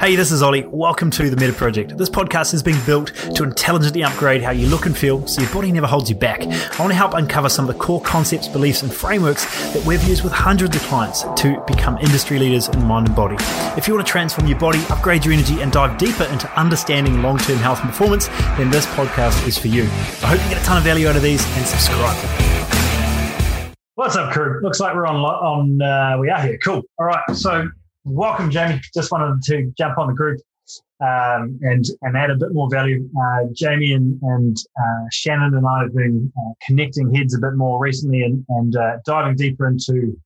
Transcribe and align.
Hey, 0.00 0.14
this 0.14 0.30
is 0.30 0.44
Ollie. 0.44 0.64
Welcome 0.64 1.10
to 1.10 1.28
the 1.28 1.34
Meta 1.34 1.52
Project. 1.52 1.98
This 1.98 2.08
podcast 2.08 2.54
is 2.54 2.62
being 2.62 2.78
built 2.86 3.12
to 3.34 3.42
intelligently 3.42 4.04
upgrade 4.04 4.42
how 4.42 4.52
you 4.52 4.68
look 4.68 4.86
and 4.86 4.96
feel 4.96 5.26
so 5.26 5.42
your 5.42 5.52
body 5.52 5.72
never 5.72 5.88
holds 5.88 6.08
you 6.08 6.14
back. 6.14 6.40
I 6.42 6.80
want 6.80 6.92
to 6.92 6.94
help 6.94 7.14
uncover 7.14 7.48
some 7.48 7.68
of 7.68 7.74
the 7.74 7.82
core 7.82 8.00
concepts, 8.00 8.46
beliefs, 8.46 8.82
and 8.82 8.94
frameworks 8.94 9.44
that 9.72 9.84
we've 9.84 10.02
used 10.04 10.22
with 10.22 10.32
hundreds 10.32 10.76
of 10.76 10.82
clients 10.82 11.24
to 11.42 11.60
become 11.66 11.98
industry 11.98 12.38
leaders 12.38 12.68
in 12.68 12.84
mind 12.84 13.08
and 13.08 13.16
body. 13.16 13.34
If 13.76 13.88
you 13.88 13.94
want 13.94 14.06
to 14.06 14.10
transform 14.10 14.46
your 14.46 14.60
body, 14.60 14.78
upgrade 14.88 15.24
your 15.24 15.34
energy, 15.34 15.62
and 15.62 15.72
dive 15.72 15.98
deeper 15.98 16.24
into 16.26 16.48
understanding 16.58 17.20
long 17.20 17.38
term 17.38 17.58
health 17.58 17.80
and 17.80 17.90
performance, 17.90 18.28
then 18.56 18.70
this 18.70 18.86
podcast 18.86 19.48
is 19.48 19.58
for 19.58 19.66
you. 19.66 19.82
I 19.82 20.28
hope 20.28 20.40
you 20.44 20.48
get 20.50 20.62
a 20.62 20.64
ton 20.64 20.76
of 20.78 20.84
value 20.84 21.08
out 21.08 21.16
of 21.16 21.22
these 21.22 21.44
and 21.56 21.66
subscribe. 21.66 22.16
What's 23.96 24.14
up, 24.14 24.32
crew? 24.32 24.60
Looks 24.62 24.78
like 24.78 24.94
we're 24.94 25.08
on. 25.08 25.16
On 25.16 25.82
uh, 25.82 26.18
we 26.20 26.30
are 26.30 26.40
here. 26.40 26.56
Cool. 26.58 26.84
All 27.00 27.06
right. 27.06 27.18
So 27.34 27.68
welcome, 28.04 28.50
Jamie. 28.50 28.80
Just 28.94 29.12
wanted 29.12 29.42
to 29.42 29.72
jump 29.76 29.98
on 29.98 30.08
the 30.08 30.14
group 30.14 30.40
um, 31.00 31.58
and 31.62 31.84
and 32.02 32.16
add 32.16 32.30
a 32.30 32.36
bit 32.36 32.52
more 32.52 32.68
value. 32.70 33.08
Uh, 33.20 33.44
Jamie 33.52 33.92
and, 33.92 34.20
and 34.22 34.56
uh, 34.80 35.04
Shannon 35.10 35.54
and 35.54 35.66
I 35.66 35.82
have 35.82 35.94
been 35.94 36.32
uh, 36.38 36.52
connecting 36.66 37.14
heads 37.14 37.34
a 37.34 37.38
bit 37.38 37.54
more 37.54 37.78
recently 37.78 38.22
and, 38.22 38.44
and 38.48 38.76
uh, 38.76 38.98
diving 39.04 39.36
deeper 39.36 39.66
into 39.66 40.18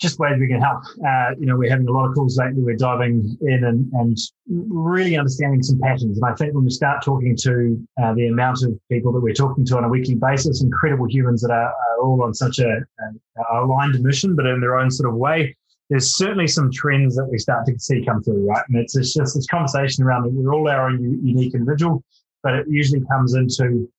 just 0.00 0.18
ways 0.18 0.38
we 0.40 0.48
can 0.48 0.60
help. 0.60 0.82
Uh, 1.06 1.30
you 1.38 1.44
know, 1.44 1.56
we're 1.56 1.70
having 1.70 1.86
a 1.86 1.92
lot 1.92 2.08
of 2.08 2.14
calls 2.14 2.38
lately. 2.38 2.62
We're 2.62 2.76
diving 2.76 3.36
in 3.42 3.64
and, 3.64 3.90
and 3.92 4.16
really 4.46 5.18
understanding 5.18 5.62
some 5.62 5.78
patterns. 5.78 6.18
And 6.18 6.24
I 6.24 6.34
think 6.34 6.54
when 6.54 6.64
we 6.64 6.70
start 6.70 7.04
talking 7.04 7.36
to 7.42 7.86
uh, 8.02 8.14
the 8.14 8.28
amount 8.28 8.62
of 8.62 8.78
people 8.90 9.12
that 9.12 9.20
we're 9.20 9.34
talking 9.34 9.64
to 9.66 9.76
on 9.76 9.84
a 9.84 9.88
weekly 9.88 10.14
basis, 10.14 10.62
incredible 10.62 11.06
humans 11.06 11.42
that 11.42 11.50
are, 11.50 11.68
are 11.68 12.02
all 12.02 12.22
on 12.22 12.32
such 12.32 12.60
a, 12.60 12.80
a 13.00 13.62
aligned 13.62 14.00
mission, 14.02 14.34
but 14.34 14.46
in 14.46 14.60
their 14.60 14.78
own 14.78 14.90
sort 14.90 15.10
of 15.10 15.16
way, 15.16 15.54
there's 15.90 16.16
certainly 16.16 16.46
some 16.46 16.70
trends 16.70 17.16
that 17.16 17.26
we 17.26 17.36
start 17.36 17.66
to 17.66 17.78
see 17.78 18.04
come 18.04 18.22
through, 18.22 18.46
right? 18.46 18.64
And 18.68 18.78
it's, 18.78 18.96
it's 18.96 19.12
just 19.12 19.34
this 19.34 19.46
conversation 19.46 20.04
around 20.04 20.22
that 20.22 20.32
we're 20.32 20.54
all 20.54 20.68
our 20.68 20.88
own 20.88 21.02
unique 21.02 21.54
individual, 21.54 22.04
but 22.44 22.54
it 22.54 22.66
usually 22.68 23.04
comes 23.06 23.34
into 23.34 23.90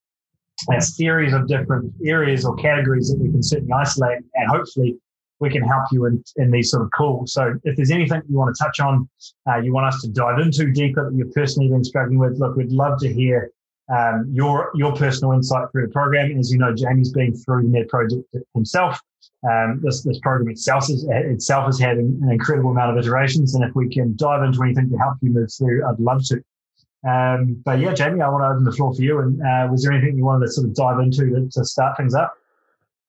a 0.74 0.82
series 0.82 1.34
of 1.34 1.48
different 1.48 1.92
areas 2.06 2.46
or 2.46 2.56
categories 2.56 3.10
that 3.10 3.20
we 3.20 3.30
can 3.30 3.44
certainly 3.44 3.74
isolate 3.74 4.20
and 4.36 4.50
hopefully 4.50 4.98
we 5.40 5.50
can 5.50 5.64
help 5.64 5.84
you 5.92 6.06
in, 6.06 6.24
in 6.38 6.52
these 6.52 6.72
sort 6.72 6.84
of 6.84 6.92
calls. 6.92 7.34
So 7.34 7.60
if 7.64 7.76
there's 7.76 7.92
anything 7.92 8.22
you 8.30 8.38
want 8.38 8.56
to 8.56 8.64
touch 8.64 8.80
on, 8.80 9.10
uh, 9.50 9.58
you 9.58 9.74
want 9.74 9.88
us 9.88 10.02
to 10.02 10.08
dive 10.10 10.40
into 10.40 10.72
deeper 10.72 11.10
that 11.10 11.18
you've 11.18 11.34
personally 11.34 11.68
been 11.68 11.84
struggling 11.84 12.20
with, 12.20 12.40
look, 12.40 12.56
we'd 12.56 12.72
love 12.72 13.00
to 13.00 13.12
hear 13.12 13.52
um, 13.92 14.28
your 14.32 14.72
your 14.76 14.94
personal 14.96 15.34
insight 15.34 15.68
through 15.72 15.88
the 15.88 15.94
program. 15.94 16.38
As 16.38 16.52
you 16.52 16.58
know, 16.58 16.74
Jamie's 16.74 17.12
been 17.12 17.36
through 17.36 17.64
the 17.64 17.70
Meta 17.70 17.88
project 17.88 18.24
himself. 18.54 19.00
Um, 19.50 19.82
this 19.84 20.04
this 20.04 20.20
program 20.20 20.50
itself 20.50 20.90
is, 20.90 21.06
itself 21.10 21.66
has 21.66 21.80
had 21.80 21.98
an, 21.98 22.20
an, 22.24 22.32
incredible 22.32 22.72
amount 22.72 22.98
of 22.98 23.04
iterations, 23.04 23.56
and 23.56 23.64
if 23.64 23.76
we 23.76 23.90
can 23.90 24.16
dive 24.16 24.44
into 24.44 24.62
anything 24.64 24.90
to 24.90 24.98
help 24.98 25.18
you 25.22 25.32
move 25.32 25.50
through, 25.52 25.88
I'd 25.88 26.00
love 26.00 26.24
to. 26.28 26.44
Um, 27.08 27.62
but 27.66 27.80
yeah, 27.80 27.94
Jamie, 27.94 28.22
I 28.22 28.30
want 28.30 28.44
to 28.44 28.48
open 28.48 28.64
the 28.64 28.72
floor 28.72 28.94
for 28.94 29.02
you. 29.02 29.20
And 29.20 29.42
uh, 29.42 29.68
was 29.72 29.84
there 29.84 29.92
anything 29.92 30.18
you 30.18 30.26
wanted 30.26 30.46
to 30.46 30.52
sort 30.52 30.68
of 30.68 30.76
dive 30.76 31.00
into 31.00 31.30
to, 31.30 31.50
to 31.50 31.66
start 31.66 31.98
things 31.98 32.14
up? 32.14 32.36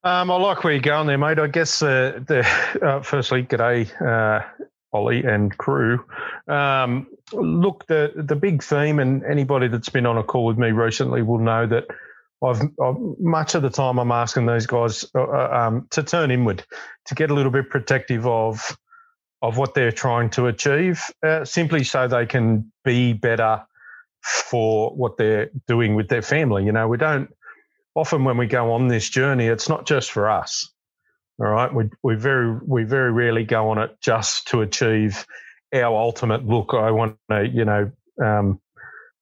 Um, 0.05 0.31
I 0.31 0.37
like 0.37 0.65
where 0.65 0.73
you're 0.73 0.83
going 0.83 1.07
there, 1.07 1.19
mate. 1.19 1.39
I 1.39 1.47
guess 1.47 1.83
uh, 1.83 2.21
the 2.27 2.41
uh, 2.83 3.03
firstly, 3.03 3.45
g'day, 3.45 3.87
uh, 4.01 4.45
Ollie 4.93 5.25
and 5.25 5.57
crew. 5.57 6.05
Um, 6.48 7.07
look, 7.33 7.87
the 7.87 8.12
the 8.17 8.37
big 8.37 8.62
theme, 8.62 8.98
and 8.98 9.25
anybody 9.25 9.69
that's 9.69 9.89
been 9.89 10.07
on 10.07 10.19
a 10.19 10.23
call 10.23 10.47
with 10.47 10.59
me 10.59 10.71
recently 10.71 11.23
will 11.23 11.39
know 11.39 11.67
that 11.67 11.87
I've, 12.45 12.62
I've, 12.83 12.97
much 13.20 13.55
of 13.55 13.63
the 13.63 13.70
time 13.70 13.98
I'm 13.98 14.13
asking 14.13 14.47
these 14.47 14.67
guys 14.67 15.05
uh, 15.15 15.23
uh, 15.23 15.48
um, 15.69 15.87
to 15.91 16.03
turn 16.03 16.31
inward, 16.31 16.65
to 17.07 17.15
get 17.15 17.31
a 17.31 17.35
little 17.35 17.53
bit 17.53 17.70
protective 17.70 18.27
of 18.27 18.77
of 19.43 19.59
what 19.59 19.75
they're 19.75 19.93
trying 19.93 20.31
to 20.31 20.47
achieve, 20.47 21.03
uh, 21.25 21.45
simply 21.45 21.85
so 21.85 22.07
they 22.09 22.27
can 22.27 22.73
be 22.85 23.13
better 23.13 23.65
for 24.23 24.95
what 24.95 25.17
they're 25.17 25.51
doing 25.67 25.97
with 25.97 26.09
their 26.09 26.23
family. 26.23 26.65
You 26.65 26.73
know, 26.73 26.89
we 26.89 26.97
don't 26.97 27.31
often 27.95 28.25
when 28.25 28.39
we 28.39 28.47
go 28.47 28.73
on 28.73 28.89
this 28.89 29.09
journey, 29.09 29.47
it's 29.47 29.69
not 29.69 29.86
just 29.86 30.13
for 30.13 30.30
us. 30.30 30.72
All 31.41 31.48
right, 31.48 31.73
we 31.73 31.85
we 32.03 32.15
very 32.15 32.59
we 32.67 32.85
very 32.85 33.11
rarely 33.11 33.45
go 33.45 33.70
on 33.70 33.79
it 33.79 33.97
just 34.01 34.48
to 34.48 34.61
achieve 34.61 35.27
our 35.75 35.97
ultimate 35.97 36.45
look. 36.45 36.75
I 36.75 36.91
want 36.91 37.17
to, 37.31 37.48
you 37.48 37.65
know, 37.65 37.91
um, 38.23 38.61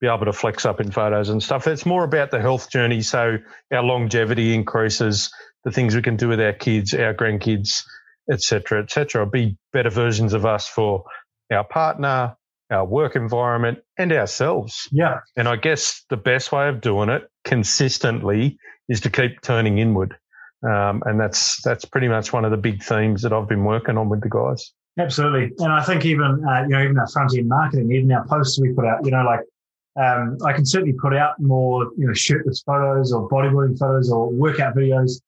be 0.01 0.07
able 0.07 0.25
to 0.25 0.33
flex 0.33 0.65
up 0.65 0.81
in 0.81 0.91
photos 0.91 1.29
and 1.29 1.41
stuff. 1.41 1.67
It's 1.67 1.85
more 1.85 2.03
about 2.03 2.31
the 2.31 2.41
health 2.41 2.69
journey. 2.69 3.01
So 3.01 3.37
our 3.71 3.83
longevity 3.83 4.53
increases, 4.53 5.31
the 5.63 5.71
things 5.71 5.95
we 5.95 6.01
can 6.01 6.17
do 6.17 6.27
with 6.27 6.41
our 6.41 6.53
kids, 6.53 6.93
our 6.93 7.13
grandkids, 7.13 7.83
etc., 8.29 8.83
etc. 8.83 9.25
Be 9.25 9.57
better 9.71 9.89
versions 9.89 10.33
of 10.33 10.45
us 10.45 10.67
for 10.67 11.05
our 11.51 11.63
partner, 11.63 12.35
our 12.71 12.85
work 12.85 13.15
environment, 13.15 13.79
and 13.97 14.11
ourselves. 14.11 14.87
Yeah. 14.91 15.19
And 15.37 15.47
I 15.47 15.55
guess 15.55 16.03
the 16.09 16.17
best 16.17 16.51
way 16.51 16.67
of 16.67 16.81
doing 16.81 17.09
it 17.09 17.29
consistently 17.45 18.57
is 18.89 19.01
to 19.01 19.09
keep 19.09 19.41
turning 19.41 19.77
inward. 19.77 20.17
Um, 20.63 21.01
and 21.05 21.19
that's 21.19 21.61
that's 21.63 21.85
pretty 21.85 22.07
much 22.07 22.33
one 22.33 22.45
of 22.45 22.51
the 22.51 22.57
big 22.57 22.83
themes 22.83 23.23
that 23.23 23.33
I've 23.33 23.49
been 23.49 23.63
working 23.63 23.97
on 23.97 24.09
with 24.09 24.21
the 24.21 24.29
guys. 24.29 24.73
Absolutely, 24.99 25.53
and 25.59 25.71
I 25.71 25.81
think 25.83 26.05
even 26.05 26.43
uh, 26.47 26.63
you 26.63 26.69
know 26.69 26.83
even 26.83 26.99
our 26.99 27.07
front 27.07 27.35
end 27.35 27.47
marketing, 27.47 27.91
even 27.91 28.11
our 28.11 28.25
posts 28.27 28.59
we 28.59 28.73
put 28.73 28.85
out, 28.85 29.03
you 29.03 29.11
know, 29.11 29.23
like 29.23 29.41
um, 29.95 30.37
I 30.45 30.53
can 30.53 30.65
certainly 30.65 30.93
put 30.93 31.15
out 31.15 31.39
more, 31.39 31.91
you 31.97 32.07
know, 32.07 32.13
shirtless 32.13 32.61
photos 32.61 33.11
or 33.11 33.27
bodybuilding 33.27 33.77
photos 33.77 34.11
or 34.11 34.29
workout 34.29 34.75
videos. 34.75 35.21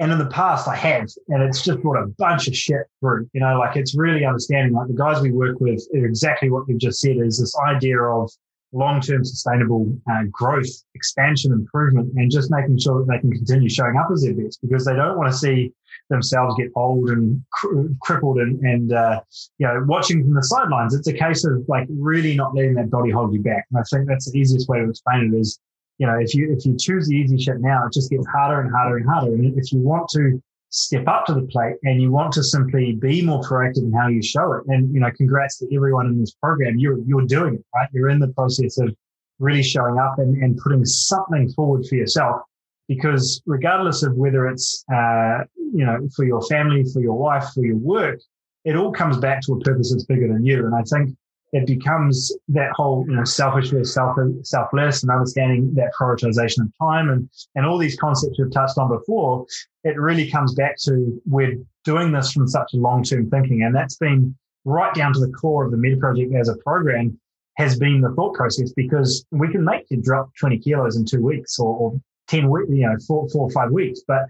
And 0.00 0.10
in 0.10 0.18
the 0.18 0.26
past, 0.26 0.66
I 0.66 0.74
have, 0.74 1.08
and 1.28 1.42
it's 1.42 1.62
just 1.62 1.80
brought 1.80 2.02
a 2.02 2.08
bunch 2.18 2.48
of 2.48 2.56
shit 2.56 2.82
through. 3.00 3.28
You 3.32 3.40
know, 3.40 3.58
like 3.58 3.76
it's 3.76 3.96
really 3.96 4.24
understanding. 4.24 4.72
Like 4.72 4.88
the 4.88 4.94
guys 4.94 5.22
we 5.22 5.30
work 5.30 5.60
with, 5.60 5.86
exactly 5.92 6.50
what 6.50 6.64
you've 6.68 6.80
just 6.80 7.00
said 7.00 7.16
is 7.18 7.38
this 7.38 7.54
idea 7.68 8.02
of 8.02 8.30
long-term 8.74 9.24
sustainable 9.24 9.96
uh, 10.10 10.24
growth, 10.30 10.68
expansion, 10.94 11.52
improvement, 11.52 12.12
and 12.16 12.30
just 12.30 12.50
making 12.50 12.78
sure 12.78 13.00
that 13.00 13.12
they 13.12 13.18
can 13.20 13.30
continue 13.30 13.68
showing 13.68 13.96
up 13.96 14.08
as 14.12 14.22
their 14.22 14.34
best 14.34 14.60
because 14.62 14.84
they 14.84 14.94
don't 14.94 15.16
want 15.16 15.30
to 15.30 15.36
see 15.36 15.72
themselves 16.10 16.54
get 16.58 16.68
old 16.74 17.08
and 17.10 17.42
cr- 17.52 17.86
crippled 18.02 18.38
and, 18.38 18.60
and 18.60 18.92
uh, 18.92 19.20
you 19.58 19.66
know 19.66 19.82
watching 19.86 20.22
from 20.22 20.34
the 20.34 20.42
sidelines. 20.42 20.94
It's 20.94 21.08
a 21.08 21.12
case 21.12 21.44
of 21.44 21.64
like 21.68 21.86
really 21.88 22.36
not 22.36 22.54
letting 22.54 22.74
that 22.74 22.90
body 22.90 23.10
hold 23.10 23.32
you 23.32 23.40
back. 23.40 23.64
And 23.70 23.80
I 23.80 23.82
think 23.90 24.08
that's 24.08 24.30
the 24.30 24.38
easiest 24.38 24.68
way 24.68 24.80
to 24.80 24.90
explain 24.90 25.32
it 25.32 25.38
is 25.38 25.58
you 25.98 26.06
know 26.06 26.18
if 26.18 26.34
you 26.34 26.52
if 26.52 26.66
you 26.66 26.76
choose 26.76 27.08
the 27.08 27.16
easy 27.16 27.38
shit 27.38 27.60
now, 27.60 27.86
it 27.86 27.92
just 27.92 28.10
gets 28.10 28.26
harder 28.26 28.60
and 28.60 28.70
harder 28.70 28.96
and 28.98 29.06
harder. 29.06 29.32
And 29.34 29.56
if 29.58 29.72
you 29.72 29.78
want 29.78 30.08
to 30.10 30.42
step 30.74 31.06
up 31.06 31.24
to 31.24 31.32
the 31.32 31.42
plate 31.42 31.76
and 31.84 32.02
you 32.02 32.10
want 32.10 32.32
to 32.32 32.42
simply 32.42 32.92
be 32.92 33.24
more 33.24 33.40
proactive 33.42 33.84
in 33.84 33.92
how 33.92 34.08
you 34.08 34.20
show 34.20 34.54
it. 34.54 34.64
And, 34.66 34.92
you 34.92 35.00
know, 35.00 35.10
congrats 35.16 35.58
to 35.58 35.74
everyone 35.74 36.06
in 36.06 36.18
this 36.18 36.32
program. 36.32 36.78
You're, 36.78 36.98
you're 37.06 37.26
doing 37.26 37.54
it, 37.54 37.64
right? 37.72 37.88
You're 37.92 38.08
in 38.08 38.18
the 38.18 38.32
process 38.32 38.76
of 38.78 38.94
really 39.38 39.62
showing 39.62 39.98
up 39.98 40.18
and, 40.18 40.36
and 40.42 40.58
putting 40.58 40.84
something 40.84 41.48
forward 41.52 41.86
for 41.86 41.94
yourself 41.94 42.40
because 42.88 43.40
regardless 43.46 44.02
of 44.02 44.14
whether 44.16 44.48
it's, 44.48 44.84
uh, 44.92 45.44
you 45.56 45.86
know, 45.86 46.08
for 46.16 46.24
your 46.24 46.42
family, 46.42 46.84
for 46.92 47.00
your 47.00 47.16
wife, 47.16 47.44
for 47.54 47.64
your 47.64 47.76
work, 47.76 48.18
it 48.64 48.74
all 48.74 48.90
comes 48.90 49.16
back 49.16 49.42
to 49.42 49.52
a 49.52 49.60
purpose 49.60 49.92
that's 49.92 50.04
bigger 50.04 50.26
than 50.26 50.44
you. 50.44 50.66
And 50.66 50.74
I 50.74 50.82
think 50.82 51.16
it 51.54 51.68
becomes 51.68 52.36
that 52.48 52.72
whole, 52.72 53.04
you 53.08 53.14
know, 53.14 53.22
selfish 53.22 53.70
versus 53.70 53.94
self, 53.94 54.16
selfless 54.42 55.04
and 55.04 55.12
understanding 55.12 55.72
that 55.76 55.92
prioritization 55.98 56.62
of 56.62 56.72
time 56.82 57.10
and, 57.10 57.30
and 57.54 57.64
all 57.64 57.78
these 57.78 57.96
concepts 57.96 58.40
we've 58.40 58.50
touched 58.50 58.76
on 58.76 58.88
before. 58.88 59.46
It 59.84 59.96
really 59.96 60.28
comes 60.28 60.52
back 60.54 60.76
to 60.80 61.22
we're 61.24 61.56
doing 61.84 62.10
this 62.10 62.32
from 62.32 62.48
such 62.48 62.74
a 62.74 62.76
long-term 62.76 63.30
thinking. 63.30 63.62
And 63.62 63.72
that's 63.72 63.94
been 63.96 64.36
right 64.64 64.92
down 64.94 65.12
to 65.12 65.20
the 65.20 65.30
core 65.30 65.64
of 65.64 65.70
the 65.70 65.76
Meta 65.76 65.96
Project 65.96 66.34
as 66.34 66.48
a 66.48 66.56
program 66.56 67.20
has 67.56 67.78
been 67.78 68.00
the 68.00 68.10
thought 68.14 68.34
process 68.34 68.72
because 68.72 69.24
we 69.30 69.48
can 69.48 69.64
make 69.64 69.84
you 69.90 70.02
drop 70.02 70.30
20 70.40 70.58
kilos 70.58 70.96
in 70.96 71.04
two 71.04 71.22
weeks 71.22 71.60
or, 71.60 71.76
or 71.76 72.00
10 72.26 72.50
weeks, 72.50 72.68
you 72.68 72.84
know, 72.84 72.96
four, 73.06 73.28
four 73.28 73.42
or 73.42 73.50
five 73.52 73.70
weeks. 73.70 74.00
But 74.08 74.22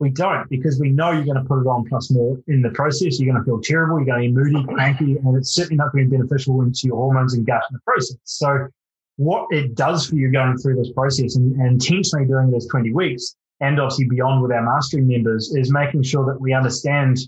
we 0.00 0.10
don't 0.10 0.48
because 0.48 0.80
we 0.80 0.90
know 0.90 1.12
you're 1.12 1.24
going 1.24 1.36
to 1.36 1.44
put 1.44 1.60
it 1.60 1.66
on 1.66 1.84
plus 1.88 2.10
more 2.10 2.38
in 2.48 2.62
the 2.62 2.70
process. 2.70 3.20
You're 3.20 3.32
going 3.32 3.44
to 3.44 3.46
feel 3.46 3.60
terrible. 3.60 3.98
You're 3.98 4.06
going 4.06 4.22
to 4.22 4.28
be 4.28 4.32
moody, 4.32 4.64
cranky, 4.74 5.16
and 5.18 5.36
it's 5.36 5.54
certainly 5.54 5.76
not 5.76 5.92
going 5.92 6.04
to 6.04 6.10
be 6.10 6.16
beneficial 6.16 6.62
into 6.62 6.86
your 6.86 6.96
hormones 6.96 7.34
and 7.34 7.46
gut 7.46 7.62
in 7.70 7.74
the 7.74 7.80
process. 7.84 8.16
So 8.24 8.68
what 9.16 9.46
it 9.50 9.74
does 9.74 10.06
for 10.06 10.16
you 10.16 10.32
going 10.32 10.56
through 10.56 10.76
this 10.76 10.90
process 10.92 11.36
and, 11.36 11.54
and 11.60 11.72
intentionally 11.72 12.26
doing 12.26 12.50
this 12.50 12.66
20 12.66 12.92
weeks 12.92 13.36
and 13.60 13.78
obviously 13.78 14.06
beyond 14.06 14.42
with 14.42 14.52
our 14.52 14.62
mastery 14.62 15.02
members 15.02 15.54
is 15.54 15.70
making 15.70 16.02
sure 16.02 16.24
that 16.24 16.40
we 16.40 16.54
understand 16.54 17.18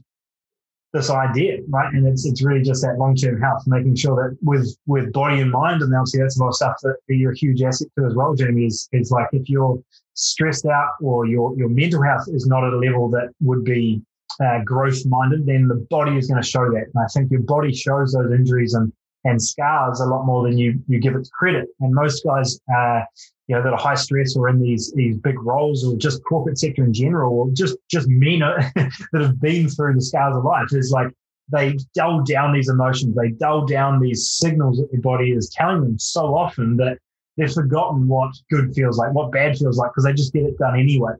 this 0.94 1.10
idea, 1.10 1.58
right? 1.68 1.92
And 1.92 2.06
it's 2.06 2.26
it's 2.26 2.42
really 2.42 2.62
just 2.62 2.82
that 2.82 2.98
long 2.98 3.14
term 3.14 3.40
health, 3.40 3.64
making 3.66 3.96
sure 3.96 4.16
that 4.16 4.38
with 4.42 4.76
with 4.86 5.12
body 5.12 5.40
and 5.40 5.50
mind, 5.50 5.82
and 5.82 5.94
obviously 5.94 6.20
that's 6.20 6.38
a 6.38 6.42
lot 6.42 6.48
of 6.48 6.54
stuff 6.54 6.76
that 6.82 6.96
you're 7.08 7.32
a 7.32 7.36
huge 7.36 7.62
asset 7.62 7.88
to 7.98 8.06
as 8.06 8.14
well, 8.14 8.34
Jamie. 8.34 8.66
Is 8.66 8.88
is 8.92 9.10
like 9.10 9.28
if 9.32 9.48
you're 9.48 9.82
stressed 10.14 10.66
out 10.66 10.92
or 11.00 11.26
your 11.26 11.56
your 11.56 11.68
mental 11.68 12.02
health 12.02 12.26
is 12.28 12.46
not 12.46 12.64
at 12.64 12.72
a 12.72 12.78
level 12.78 13.08
that 13.10 13.30
would 13.40 13.64
be 13.64 14.02
uh, 14.42 14.60
growth 14.64 15.04
minded, 15.06 15.46
then 15.46 15.68
the 15.68 15.86
body 15.90 16.16
is 16.16 16.28
going 16.28 16.42
to 16.42 16.48
show 16.48 16.70
that. 16.70 16.86
And 16.94 17.04
I 17.04 17.06
think 17.08 17.30
your 17.30 17.42
body 17.42 17.72
shows 17.72 18.12
those 18.12 18.32
injuries 18.32 18.74
and 18.74 18.92
and 19.24 19.40
scars 19.40 20.00
a 20.00 20.04
lot 20.04 20.24
more 20.24 20.42
than 20.42 20.58
you 20.58 20.82
you 20.88 20.98
give 20.98 21.14
it 21.14 21.28
credit. 21.32 21.68
And 21.80 21.94
most 21.94 22.24
guys, 22.24 22.58
uh, 22.74 23.02
you 23.46 23.54
know, 23.54 23.62
that 23.62 23.72
are 23.72 23.78
high 23.78 23.94
stress 23.94 24.36
or 24.36 24.48
in 24.48 24.60
these 24.60 24.92
these 24.92 25.16
big 25.18 25.40
roles 25.40 25.84
or 25.84 25.96
just 25.96 26.24
corporate 26.24 26.58
sector 26.58 26.84
in 26.84 26.92
general, 26.92 27.32
or 27.32 27.50
just 27.52 27.76
just 27.90 28.08
men 28.08 28.40
that 28.74 29.22
have 29.22 29.40
been 29.40 29.68
through 29.68 29.94
the 29.94 30.02
scars 30.02 30.36
of 30.36 30.44
life 30.44 30.68
is 30.72 30.90
like 30.90 31.08
they 31.50 31.76
dull 31.94 32.22
down 32.24 32.52
these 32.52 32.68
emotions, 32.68 33.14
they 33.14 33.30
dull 33.30 33.66
down 33.66 34.00
these 34.00 34.30
signals 34.30 34.78
that 34.78 34.90
their 34.90 35.00
body 35.00 35.32
is 35.32 35.50
telling 35.50 35.82
them 35.82 35.98
so 35.98 36.34
often 36.34 36.76
that 36.76 36.98
they've 37.36 37.52
forgotten 37.52 38.06
what 38.08 38.32
good 38.50 38.74
feels 38.74 38.98
like, 38.98 39.12
what 39.12 39.32
bad 39.32 39.56
feels 39.56 39.78
like, 39.78 39.90
because 39.90 40.04
they 40.04 40.12
just 40.12 40.32
get 40.32 40.44
it 40.44 40.58
done 40.58 40.78
anyway. 40.78 41.12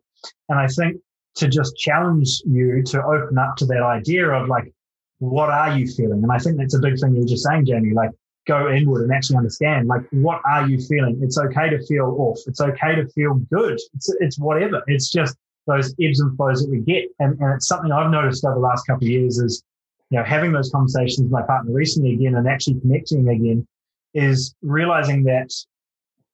And 0.49 0.59
I 0.59 0.67
think 0.69 1.01
to 1.37 1.49
just 1.49 1.77
challenge 1.77 2.43
you 2.47 2.83
to 2.83 3.03
open 3.03 3.39
up 3.39 3.57
to 3.57 3.67
that 3.67 3.83
idea 3.83 4.29
of 4.29 4.49
like, 4.49 4.73
what 5.19 5.49
are 5.51 5.77
you 5.77 5.87
feeling? 5.87 6.23
And 6.23 6.33
I 6.33 6.39
think 6.39 6.59
that's 6.59 6.75
a 6.75 6.81
big 6.81 6.99
thing 6.99 7.15
you 7.15 7.21
were 7.21 7.27
just 7.27 7.45
saying, 7.45 7.67
Jamie, 7.67 7.95
like 7.95 8.11
go 8.47 8.71
inward 8.71 9.03
and 9.05 9.13
actually 9.13 9.37
understand, 9.37 9.87
like, 9.87 10.03
what 10.11 10.41
are 10.45 10.69
you 10.69 10.79
feeling? 10.81 11.19
It's 11.23 11.39
okay 11.39 11.71
to 11.71 11.85
feel 11.87 12.17
off. 12.19 12.39
It's 12.47 12.61
okay 12.61 12.97
to 12.97 13.07
feel 13.11 13.35
good. 13.53 13.79
It's, 13.95 14.15
it's 14.21 14.39
whatever. 14.39 14.83
It's 14.89 15.11
just 15.11 15.37
those 15.67 15.95
ebbs 16.01 16.21
and 16.21 16.37
flows 16.37 16.63
that 16.63 16.71
we 16.71 16.81
get. 16.81 17.05
And, 17.21 17.39
and 17.41 17.55
it's 17.55 17.69
something 17.69 17.93
I've 17.93 18.11
noticed 18.11 18.45
over 18.45 18.55
the 18.55 18.61
last 18.61 18.85
couple 18.87 19.07
of 19.07 19.11
years 19.11 19.39
is, 19.39 19.63
you 20.11 20.19
know, 20.19 20.25
having 20.25 20.53
those 20.53 20.71
conversations 20.71 21.21
with 21.21 21.31
my 21.31 21.43
partner 21.43 21.73
recently 21.73 22.15
again 22.15 22.35
and 22.35 22.49
actually 22.49 22.81
connecting 22.81 23.29
again 23.29 23.67
is 24.13 24.55
realizing 24.61 25.23
that 25.25 25.51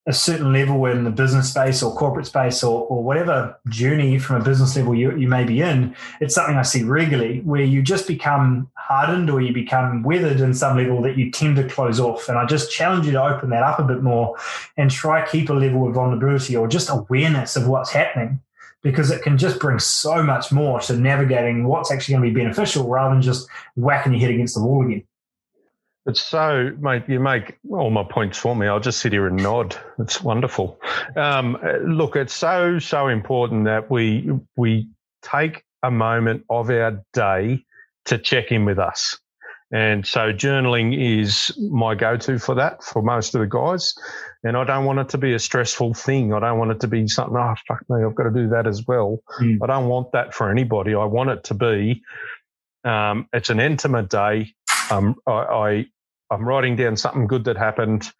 a 0.08 0.12
certain 0.12 0.54
level 0.54 0.86
in 0.86 1.04
the 1.04 1.10
business 1.10 1.50
space 1.50 1.82
or 1.82 1.94
corporate 1.94 2.26
space 2.26 2.64
or, 2.64 2.86
or 2.86 3.04
whatever 3.04 3.54
journey 3.68 4.18
from 4.18 4.40
a 4.40 4.44
business 4.44 4.74
level 4.74 4.94
you, 4.94 5.14
you 5.14 5.28
may 5.28 5.44
be 5.44 5.60
in, 5.60 5.94
it's 6.22 6.34
something 6.34 6.56
I 6.56 6.62
see 6.62 6.82
regularly 6.82 7.40
where 7.40 7.62
you 7.62 7.82
just 7.82 8.08
become 8.08 8.70
hardened 8.74 9.28
or 9.28 9.42
you 9.42 9.52
become 9.52 10.02
weathered 10.02 10.40
in 10.40 10.54
some 10.54 10.78
level 10.78 11.02
that 11.02 11.18
you 11.18 11.30
tend 11.30 11.56
to 11.56 11.68
close 11.68 12.00
off. 12.00 12.30
And 12.30 12.38
I 12.38 12.46
just 12.46 12.72
challenge 12.72 13.04
you 13.04 13.12
to 13.12 13.22
open 13.22 13.50
that 13.50 13.62
up 13.62 13.78
a 13.78 13.84
bit 13.84 14.02
more 14.02 14.34
and 14.78 14.90
try 14.90 15.28
keep 15.28 15.50
a 15.50 15.52
level 15.52 15.86
of 15.86 15.94
vulnerability 15.94 16.56
or 16.56 16.68
just 16.68 16.88
awareness 16.88 17.54
of 17.54 17.68
what's 17.68 17.90
happening 17.90 18.40
because 18.82 19.10
it 19.10 19.20
can 19.20 19.36
just 19.36 19.60
bring 19.60 19.78
so 19.78 20.22
much 20.22 20.50
more 20.50 20.80
to 20.80 20.96
navigating 20.96 21.66
what's 21.66 21.92
actually 21.92 22.14
going 22.14 22.24
to 22.24 22.34
be 22.34 22.42
beneficial 22.42 22.88
rather 22.88 23.14
than 23.14 23.20
just 23.20 23.46
whacking 23.76 24.12
your 24.12 24.22
head 24.22 24.30
against 24.30 24.54
the 24.54 24.62
wall 24.62 24.86
again. 24.86 25.04
It's 26.08 26.22
so, 26.22 26.72
mate, 26.80 27.02
you 27.06 27.20
make 27.20 27.58
all 27.70 27.90
my 27.90 28.02
points 28.02 28.38
for 28.38 28.56
me. 28.56 28.66
I'll 28.66 28.80
just 28.80 29.00
sit 29.00 29.12
here 29.12 29.26
and 29.26 29.36
nod. 29.36 29.76
It's 29.98 30.22
wonderful. 30.22 30.80
Um, 31.16 31.58
look, 31.84 32.16
it's 32.16 32.32
so, 32.32 32.78
so 32.78 33.08
important 33.08 33.66
that 33.66 33.90
we, 33.90 34.30
we 34.56 34.88
take 35.20 35.64
a 35.82 35.90
moment 35.90 36.44
of 36.48 36.70
our 36.70 37.04
day 37.12 37.62
to 38.06 38.16
check 38.16 38.50
in 38.52 38.64
with 38.64 38.78
us. 38.78 39.18
And 39.70 40.06
so 40.06 40.32
journaling 40.32 40.96
is 40.96 41.54
my 41.58 41.94
go 41.94 42.16
to 42.16 42.38
for 42.38 42.54
that 42.54 42.82
for 42.82 43.02
most 43.02 43.34
of 43.34 43.42
the 43.42 43.46
guys. 43.46 43.94
And 44.42 44.56
I 44.56 44.64
don't 44.64 44.86
want 44.86 45.00
it 45.00 45.10
to 45.10 45.18
be 45.18 45.34
a 45.34 45.38
stressful 45.38 45.92
thing. 45.92 46.32
I 46.32 46.40
don't 46.40 46.58
want 46.58 46.70
it 46.70 46.80
to 46.80 46.88
be 46.88 47.06
something, 47.06 47.36
oh, 47.36 47.54
fuck 47.66 47.84
me, 47.90 48.02
I've 48.02 48.14
got 48.14 48.24
to 48.24 48.30
do 48.30 48.48
that 48.48 48.66
as 48.66 48.86
well. 48.86 49.20
Mm. 49.42 49.58
I 49.62 49.66
don't 49.66 49.88
want 49.88 50.12
that 50.12 50.32
for 50.32 50.50
anybody. 50.50 50.94
I 50.94 51.04
want 51.04 51.28
it 51.28 51.44
to 51.44 51.54
be, 51.54 52.02
um, 52.82 53.28
it's 53.34 53.50
an 53.50 53.60
intimate 53.60 54.08
day. 54.08 54.54
Um, 54.90 55.16
I, 55.26 55.32
I, 55.32 55.86
I'm 56.30 56.44
writing 56.44 56.76
down 56.76 56.96
something 56.96 57.26
good 57.26 57.44
that 57.44 57.56
happened 57.56 58.10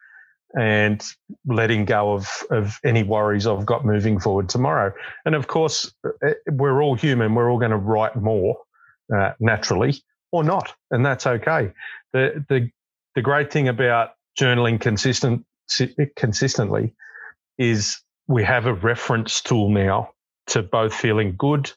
and 0.57 1.03
letting 1.45 1.85
go 1.85 2.13
of, 2.13 2.27
of 2.49 2.79
any 2.83 3.03
worries 3.03 3.45
I've 3.45 3.65
got 3.65 3.85
moving 3.85 4.19
forward 4.19 4.49
tomorrow. 4.49 4.93
And 5.25 5.35
of 5.35 5.47
course, 5.47 5.93
eh, 6.23 6.33
we're 6.47 6.81
all 6.81 6.95
human. 6.95 7.35
We're 7.35 7.51
all 7.51 7.59
going 7.59 7.71
to 7.71 7.77
write 7.77 8.15
more 8.15 8.57
uh, 9.15 9.33
naturally 9.39 10.01
or 10.31 10.43
not, 10.43 10.73
and 10.91 11.05
that's 11.05 11.27
okay. 11.27 11.71
The, 12.13 12.43
the, 12.49 12.71
the 13.15 13.21
great 13.21 13.51
thing 13.51 13.67
about 13.67 14.11
journaling 14.39 14.79
consistent, 14.79 15.45
consistently 16.15 16.93
is 17.57 17.99
we 18.27 18.43
have 18.43 18.65
a 18.65 18.73
reference 18.73 19.41
tool 19.41 19.69
now 19.69 20.11
to 20.47 20.63
both 20.63 20.93
feeling 20.93 21.35
good 21.37 21.71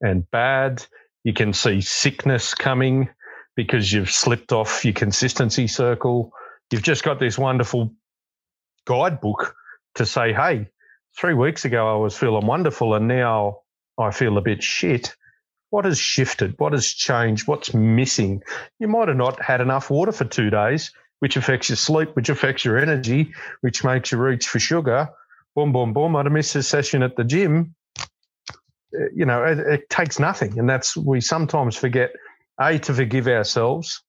and 0.00 0.28
bad. 0.30 0.84
You 1.24 1.34
can 1.34 1.52
see 1.52 1.80
sickness 1.80 2.54
coming 2.54 3.10
because 3.58 3.92
you've 3.92 4.12
slipped 4.12 4.52
off 4.52 4.84
your 4.84 4.94
consistency 4.94 5.66
circle. 5.66 6.30
You've 6.70 6.84
just 6.84 7.02
got 7.02 7.18
this 7.18 7.36
wonderful 7.36 7.92
guidebook 8.86 9.56
to 9.96 10.06
say, 10.06 10.32
hey, 10.32 10.68
three 11.18 11.34
weeks 11.34 11.64
ago 11.64 11.92
I 11.92 11.96
was 11.96 12.16
feeling 12.16 12.46
wonderful 12.46 12.94
and 12.94 13.08
now 13.08 13.62
I 13.98 14.12
feel 14.12 14.38
a 14.38 14.42
bit 14.42 14.62
shit. 14.62 15.16
What 15.70 15.86
has 15.86 15.98
shifted? 15.98 16.54
What 16.58 16.72
has 16.72 16.86
changed? 16.86 17.48
What's 17.48 17.74
missing? 17.74 18.42
You 18.78 18.86
might 18.86 19.08
have 19.08 19.16
not 19.16 19.42
had 19.42 19.60
enough 19.60 19.90
water 19.90 20.12
for 20.12 20.24
two 20.24 20.50
days, 20.50 20.92
which 21.18 21.36
affects 21.36 21.68
your 21.68 21.76
sleep, 21.76 22.14
which 22.14 22.28
affects 22.28 22.64
your 22.64 22.78
energy, 22.78 23.32
which 23.62 23.82
makes 23.82 24.12
you 24.12 24.18
reach 24.18 24.46
for 24.46 24.60
sugar. 24.60 25.08
Boom, 25.56 25.72
boom, 25.72 25.92
boom. 25.92 26.14
I'd 26.14 26.26
have 26.26 26.32
missed 26.32 26.54
a 26.54 26.62
session 26.62 27.02
at 27.02 27.16
the 27.16 27.24
gym. 27.24 27.74
Uh, 27.98 29.08
you 29.12 29.26
know, 29.26 29.42
it, 29.42 29.58
it 29.58 29.90
takes 29.90 30.20
nothing. 30.20 30.60
And 30.60 30.70
that's, 30.70 30.96
we 30.96 31.20
sometimes 31.20 31.74
forget 31.74 32.12
a, 32.60 32.78
to 32.78 32.94
forgive 32.94 33.28
ourselves, 33.28 34.02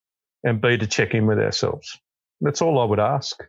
and 0.44 0.62
B, 0.62 0.78
to 0.78 0.88
check 0.88 1.14
in 1.14 1.28
with 1.28 1.40
ourselves. 1.40 2.00
That's 2.42 2.62
all 2.62 2.80
I 2.80 2.86
would 2.86 3.00
ask. 3.00 3.42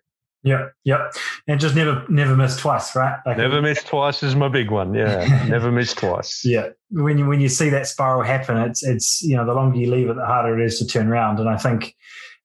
Yep, 0.43 0.73
yep. 0.85 1.13
And 1.49 1.61
just 1.61 1.77
never 1.77 2.05
never 2.09 2.35
miss 2.35 2.57
twice, 2.57 2.97
right? 2.97 3.19
Like 3.27 3.37
never 3.37 3.61
miss 3.61 3.83
twice 3.83 4.23
is 4.23 4.35
my 4.35 4.49
big 4.49 4.71
one. 4.71 4.95
Yeah. 4.95 5.45
never 5.49 5.71
miss 5.71 5.93
twice. 5.93 6.43
Yeah. 6.45 6.71
When 6.91 7.19
you 7.19 7.27
when 7.27 7.41
you 7.41 7.49
see 7.49 7.69
that 7.69 7.87
spiral 7.87 8.23
happen, 8.23 8.57
it's 8.57 8.83
it's 8.83 9.21
you 9.23 9.37
know, 9.37 9.45
the 9.45 9.53
longer 9.53 9.79
you 9.79 9.91
leave 9.91 10.09
it, 10.09 10.17
the 10.17 10.25
harder 10.25 10.59
it 10.59 10.65
is 10.65 10.79
to 10.79 10.87
turn 10.87 11.09
around. 11.09 11.41
And 11.41 11.49
I 11.49 11.59
think 11.59 11.95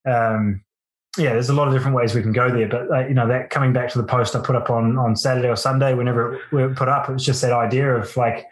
um 0.05 0.61
yeah, 1.17 1.31
there's 1.31 1.47
a 1.47 1.53
lot 1.53 1.69
of 1.69 1.73
different 1.73 1.95
ways 1.95 2.13
we 2.13 2.21
can 2.21 2.33
go 2.33 2.51
there, 2.51 2.67
but 2.67 2.91
uh, 2.91 3.07
you 3.07 3.13
know 3.13 3.27
that 3.29 3.49
coming 3.49 3.71
back 3.71 3.89
to 3.91 3.97
the 3.97 4.07
post 4.07 4.35
I 4.35 4.41
put 4.41 4.57
up 4.57 4.69
on 4.69 4.97
on 4.97 5.15
Saturday 5.15 5.47
or 5.47 5.55
Sunday, 5.55 5.93
whenever 5.93 6.41
we 6.51 6.67
put 6.67 6.89
up, 6.89 7.09
it 7.09 7.13
was 7.13 7.25
just 7.25 7.41
that 7.41 7.53
idea 7.53 7.95
of 7.95 8.15
like 8.17 8.45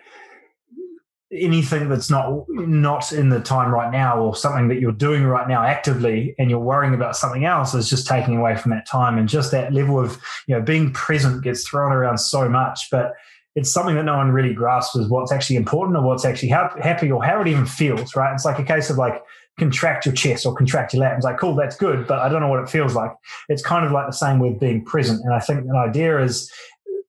anything 1.34 1.90
that's 1.90 2.10
not 2.10 2.46
not 2.50 3.12
in 3.12 3.30
the 3.30 3.40
time 3.40 3.72
right 3.72 3.92
now 3.92 4.20
or 4.20 4.36
something 4.36 4.68
that 4.68 4.80
you're 4.80 4.92
doing 4.92 5.24
right 5.24 5.48
now 5.48 5.64
actively 5.64 6.36
and 6.38 6.50
you're 6.50 6.60
worrying 6.60 6.94
about 6.94 7.16
something 7.16 7.46
else 7.46 7.74
is 7.74 7.90
just 7.90 8.08
taking 8.08 8.38
away 8.38 8.56
from 8.56 8.72
that 8.72 8.86
time 8.86 9.18
and 9.18 9.28
just 9.28 9.52
that 9.52 9.74
level 9.74 10.00
of 10.00 10.20
you 10.48 10.56
know 10.56 10.62
being 10.62 10.92
present 10.94 11.44
gets 11.44 11.68
thrown 11.68 11.92
around 11.92 12.18
so 12.18 12.48
much 12.48 12.88
but 12.92 13.14
it's 13.56 13.72
something 13.72 13.96
that 13.96 14.04
no 14.04 14.18
one 14.18 14.32
really 14.32 14.54
grasps 14.54 14.96
is 14.96 15.08
what's 15.08 15.32
actually 15.32 15.56
important 15.56 15.98
or 15.98 16.04
what's 16.04 16.26
actually 16.26 16.50
happy 16.50 17.12
or 17.12 17.24
how 17.24 17.42
it 17.42 17.48
even 17.48 17.66
feels 17.66 18.16
right 18.16 18.34
it's 18.34 18.46
like 18.46 18.60
a 18.60 18.64
case 18.64 18.90
of 18.90 18.98
like 18.98 19.24
contract 19.58 20.06
your 20.06 20.16
chest 20.16 20.46
or 20.46 20.56
contract 20.56 20.94
your 20.94 21.02
lap 21.02 21.16
it's 21.16 21.26
like, 21.26 21.38
cool, 21.38 21.56
that's 21.56 21.76
good, 21.76 22.08
but 22.08 22.20
I 22.20 22.30
don't 22.30 22.42
know 22.42 22.48
what 22.48 22.60
it 22.60 22.70
feels 22.70 22.96
like. 22.96 23.12
It's 23.50 23.62
kind 23.62 23.86
of 23.86 23.92
like 23.92 24.08
the 24.08 24.14
same 24.14 24.40
with 24.40 24.60
being 24.60 24.84
present. 24.84 25.22
And 25.24 25.34
I 25.34 25.40
think 25.40 25.62
an 25.62 25.76
idea 25.76 26.22
is 26.24 26.52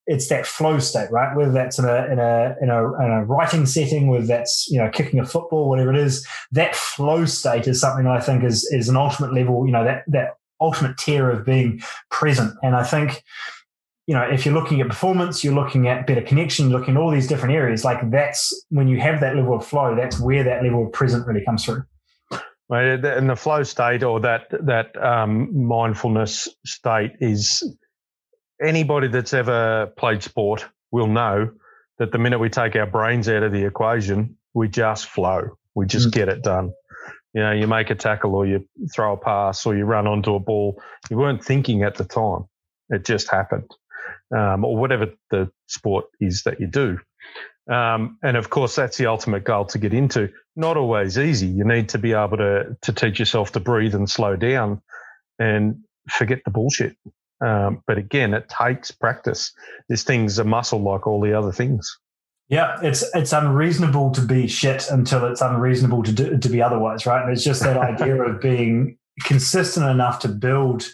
it's 0.06 0.28
that 0.28 0.46
flow 0.46 0.78
state, 0.78 1.10
right? 1.10 1.34
Whether 1.36 1.52
that's 1.52 1.78
in 1.78 1.84
a 1.84 2.06
in 2.06 2.18
a 2.18 2.56
in 2.60 2.70
a, 2.70 3.04
in 3.04 3.10
a 3.10 3.24
writing 3.24 3.66
setting, 3.66 4.08
whether 4.08 4.26
that's 4.26 4.68
you 4.68 4.78
know 4.78 4.90
kicking 4.90 5.18
a 5.18 5.26
football, 5.26 5.68
whatever 5.68 5.90
it 5.90 5.98
is, 5.98 6.26
that 6.52 6.74
flow 6.74 7.24
state 7.24 7.66
is 7.66 7.80
something 7.80 8.06
I 8.06 8.20
think 8.20 8.44
is 8.44 8.64
is 8.72 8.88
an 8.88 8.96
ultimate 8.96 9.32
level. 9.32 9.66
You 9.66 9.72
know 9.72 9.84
that 9.84 10.04
that 10.08 10.34
ultimate 10.60 10.98
tier 10.98 11.30
of 11.30 11.44
being 11.44 11.80
present, 12.10 12.54
and 12.62 12.76
I 12.76 12.84
think 12.84 13.22
you 14.06 14.14
know 14.14 14.22
if 14.22 14.44
you're 14.44 14.54
looking 14.54 14.80
at 14.80 14.88
performance, 14.88 15.42
you're 15.42 15.54
looking 15.54 15.88
at 15.88 16.06
better 16.06 16.22
connection, 16.22 16.68
looking 16.68 16.96
at 16.96 17.00
all 17.00 17.10
these 17.10 17.28
different 17.28 17.54
areas. 17.54 17.84
Like 17.84 18.10
that's 18.10 18.66
when 18.68 18.88
you 18.88 19.00
have 19.00 19.20
that 19.20 19.36
level 19.36 19.56
of 19.56 19.66
flow, 19.66 19.96
that's 19.96 20.20
where 20.20 20.44
that 20.44 20.62
level 20.62 20.86
of 20.86 20.92
present 20.92 21.26
really 21.26 21.44
comes 21.44 21.64
through. 21.64 21.82
And 22.70 23.28
the 23.28 23.36
flow 23.36 23.62
state 23.62 24.02
or 24.02 24.20
that 24.20 24.46
that 24.50 25.02
um, 25.02 25.66
mindfulness 25.66 26.48
state 26.64 27.12
is 27.20 27.62
anybody 28.62 29.08
that's 29.08 29.34
ever 29.34 29.92
played 29.96 30.22
sport 30.22 30.66
will 30.90 31.06
know 31.06 31.50
that 31.98 32.12
the 32.12 32.18
minute 32.18 32.38
we 32.38 32.50
take 32.50 32.76
our 32.76 32.86
brains 32.86 33.28
out 33.28 33.42
of 33.42 33.52
the 33.52 33.64
equation, 33.64 34.36
we 34.52 34.68
just 34.68 35.06
flow. 35.06 35.58
We 35.74 35.86
just 35.86 36.08
mm. 36.08 36.12
get 36.12 36.28
it 36.28 36.42
done. 36.42 36.72
You 37.32 37.42
know, 37.42 37.52
you 37.52 37.66
make 37.66 37.90
a 37.90 37.96
tackle 37.96 38.34
or 38.34 38.46
you 38.46 38.68
throw 38.92 39.14
a 39.14 39.16
pass 39.16 39.66
or 39.66 39.76
you 39.76 39.84
run 39.84 40.06
onto 40.06 40.34
a 40.34 40.40
ball. 40.40 40.80
You 41.10 41.16
weren't 41.16 41.44
thinking 41.44 41.82
at 41.82 41.96
the 41.96 42.04
time. 42.04 42.44
It 42.90 43.04
just 43.04 43.30
happened. 43.30 43.70
Um, 44.34 44.64
or 44.64 44.76
whatever 44.76 45.12
the 45.30 45.50
sport 45.66 46.06
is 46.20 46.42
that 46.44 46.60
you 46.60 46.66
do. 46.66 46.98
Um, 47.70 48.18
and 48.22 48.36
of 48.36 48.50
course, 48.50 48.74
that's 48.76 48.96
the 48.96 49.06
ultimate 49.06 49.44
goal 49.44 49.64
to 49.66 49.78
get 49.78 49.94
into. 49.94 50.30
Not 50.54 50.76
always 50.76 51.18
easy. 51.18 51.46
You 51.46 51.64
need 51.64 51.88
to 51.90 51.98
be 51.98 52.12
able 52.12 52.36
to, 52.36 52.76
to 52.82 52.92
teach 52.92 53.18
yourself 53.18 53.52
to 53.52 53.60
breathe 53.60 53.94
and 53.94 54.08
slow 54.08 54.36
down 54.36 54.82
and 55.38 55.80
forget 56.08 56.40
the 56.44 56.50
bullshit. 56.50 56.96
Um, 57.44 57.82
but 57.86 57.98
again, 57.98 58.32
it 58.32 58.48
takes 58.48 58.90
practice. 58.90 59.52
This 59.88 60.02
thing's 60.02 60.38
a 60.38 60.44
muscle 60.44 60.82
like 60.82 61.06
all 61.06 61.20
the 61.20 61.36
other 61.36 61.52
things. 61.52 61.98
Yeah, 62.48 62.78
it's 62.82 63.04
it's 63.14 63.32
unreasonable 63.32 64.10
to 64.12 64.20
be 64.20 64.46
shit 64.46 64.90
until 64.90 65.26
it's 65.26 65.40
unreasonable 65.40 66.02
to 66.04 66.12
do, 66.12 66.38
to 66.38 66.48
be 66.48 66.62
otherwise, 66.62 67.06
right? 67.06 67.22
And 67.22 67.32
it's 67.32 67.44
just 67.44 67.62
that 67.62 67.76
idea 67.76 68.22
of 68.22 68.40
being 68.40 68.98
consistent 69.24 69.86
enough 69.86 70.20
to 70.20 70.28
build 70.28 70.86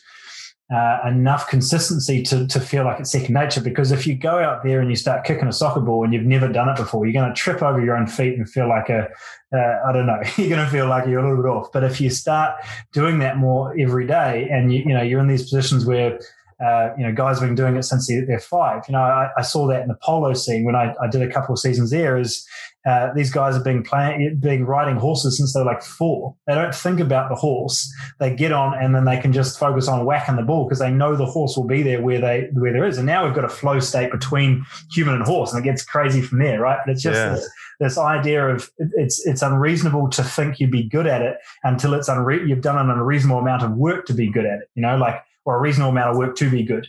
uh, 0.73 1.00
enough 1.04 1.49
consistency 1.49 2.23
to, 2.23 2.47
to 2.47 2.61
feel 2.61 2.85
like 2.85 3.00
it's 3.00 3.11
second 3.11 3.35
nature. 3.35 3.61
Because 3.61 3.90
if 3.90 4.07
you 4.07 4.14
go 4.14 4.38
out 4.38 4.62
there 4.62 4.80
and 4.80 4.88
you 4.88 4.95
start 4.95 5.25
kicking 5.25 5.49
a 5.49 5.52
soccer 5.52 5.80
ball 5.80 6.04
and 6.04 6.12
you've 6.12 6.25
never 6.25 6.47
done 6.47 6.69
it 6.69 6.76
before, 6.76 7.04
you're 7.04 7.21
going 7.21 7.33
to 7.33 7.38
trip 7.38 7.61
over 7.61 7.85
your 7.85 7.97
own 7.97 8.07
feet 8.07 8.38
and 8.38 8.49
feel 8.49 8.69
like 8.69 8.88
a 8.88 9.09
uh, 9.52 9.80
I 9.85 9.92
don't 9.92 10.07
know, 10.07 10.21
you're 10.37 10.50
going 10.50 10.64
to 10.64 10.71
feel 10.71 10.87
like 10.87 11.09
you're 11.09 11.19
a 11.19 11.28
little 11.28 11.42
bit 11.42 11.49
off. 11.49 11.73
But 11.73 11.83
if 11.83 12.00
you 12.00 12.11
start 12.11 12.54
doing 12.92 13.19
that 13.19 13.37
more 13.37 13.76
every 13.78 14.07
day, 14.07 14.49
and 14.50 14.73
you 14.73 14.80
you 14.87 14.95
know 14.95 15.02
you're 15.02 15.21
in 15.21 15.26
these 15.26 15.42
positions 15.42 15.85
where 15.85 16.21
uh, 16.64 16.90
you 16.97 17.05
know, 17.05 17.12
guys 17.12 17.38
have 17.38 17.49
been 17.49 17.55
doing 17.55 17.76
it 17.76 17.85
since 17.85 18.07
they're 18.07 18.38
five. 18.38 18.83
You 18.87 18.93
know, 18.93 19.00
I, 19.00 19.31
I, 19.37 19.43
saw 19.43 19.67
that 19.69 19.81
in 19.81 19.88
the 19.88 19.97
polo 20.02 20.35
scene 20.35 20.64
when 20.64 20.75
I, 20.75 20.95
I 21.02 21.09
did 21.09 21.23
a 21.23 21.33
couple 21.33 21.55
of 21.55 21.59
seasons 21.59 21.90
there. 21.90 22.19
Is 22.19 22.47
uh, 22.87 23.12
these 23.14 23.31
guys 23.31 23.55
have 23.55 23.64
been 23.64 23.83
playing, 23.83 24.38
being 24.40 24.64
riding 24.64 24.97
horses 24.97 25.37
since 25.37 25.52
they're 25.52 25.64
like 25.64 25.83
four. 25.83 26.35
They 26.47 26.55
don't 26.55 26.75
think 26.75 27.00
about 27.00 27.29
the 27.29 27.35
horse. 27.35 27.90
They 28.19 28.35
get 28.35 28.52
on 28.52 28.75
and 28.75 28.95
then 28.95 29.05
they 29.05 29.19
can 29.19 29.33
just 29.33 29.59
focus 29.59 29.88
on 29.88 30.05
whacking 30.05 30.37
the 30.37 30.43
ball 30.43 30.64
because 30.64 30.79
they 30.79 30.90
know 30.90 31.14
the 31.17 31.26
horse 31.26 31.57
will 31.57 31.67
be 31.67 31.83
there 31.83 32.02
where 32.02 32.21
they 32.21 32.49
where 32.52 32.73
there 32.73 32.87
is. 32.87 32.99
And 32.99 33.07
now 33.07 33.25
we've 33.25 33.35
got 33.35 33.45
a 33.45 33.50
flow 33.50 33.81
state 33.81 34.11
between 34.11 34.64
human 34.93 35.14
and 35.14 35.25
horse, 35.25 35.52
and 35.52 35.61
it 35.61 35.69
gets 35.69 35.83
crazy 35.83 36.23
from 36.23 36.38
there, 36.38 36.61
right? 36.61 36.79
But 36.85 36.93
it's 36.93 37.02
just 37.02 37.17
yeah. 37.17 37.35
this, 37.35 37.50
this, 37.81 37.99
idea 37.99 38.49
of 38.49 38.71
it's 38.79 39.26
it's 39.26 39.43
unreasonable 39.43 40.09
to 40.11 40.23
think 40.23 40.61
you'd 40.61 40.71
be 40.71 40.83
good 40.83 41.07
at 41.07 41.23
it 41.23 41.37
until 41.64 41.95
it's 41.95 42.09
unre- 42.09 42.47
you've 42.47 42.62
done 42.62 42.79
an 42.79 42.90
unreasonable 42.90 43.40
amount 43.40 43.62
of 43.62 43.73
work 43.73 44.07
to 44.07 44.14
be 44.14 44.31
good 44.31 44.47
at 44.47 44.61
it. 44.61 44.71
You 44.75 44.83
know, 44.83 44.97
like 44.97 45.23
or 45.45 45.57
a 45.57 45.61
reasonable 45.61 45.91
amount 45.91 46.11
of 46.11 46.17
work 46.17 46.37
to 46.37 46.51
be 46.51 46.63
good, 46.63 46.87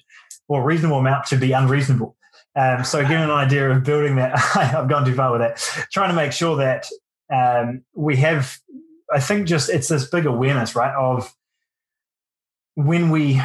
or 0.47 0.61
a 0.61 0.65
reasonable 0.65 0.99
amount 0.99 1.25
to 1.27 1.37
be 1.37 1.51
unreasonable. 1.51 2.15
Um, 2.55 2.83
so 2.83 3.01
giving 3.01 3.23
an 3.23 3.31
idea 3.31 3.69
of 3.69 3.83
building 3.83 4.17
that, 4.17 4.33
I've 4.55 4.89
gone 4.89 5.05
too 5.05 5.15
far 5.15 5.31
with 5.31 5.41
that. 5.41 5.57
Trying 5.91 6.09
to 6.09 6.15
make 6.15 6.31
sure 6.31 6.57
that 6.57 6.87
um, 7.33 7.83
we 7.95 8.17
have, 8.17 8.57
I 9.13 9.19
think, 9.19 9.47
just 9.47 9.69
it's 9.69 9.87
this 9.87 10.07
big 10.07 10.25
awareness, 10.25 10.75
right, 10.75 10.93
of 10.95 11.33
when 12.75 13.09
we 13.09 13.41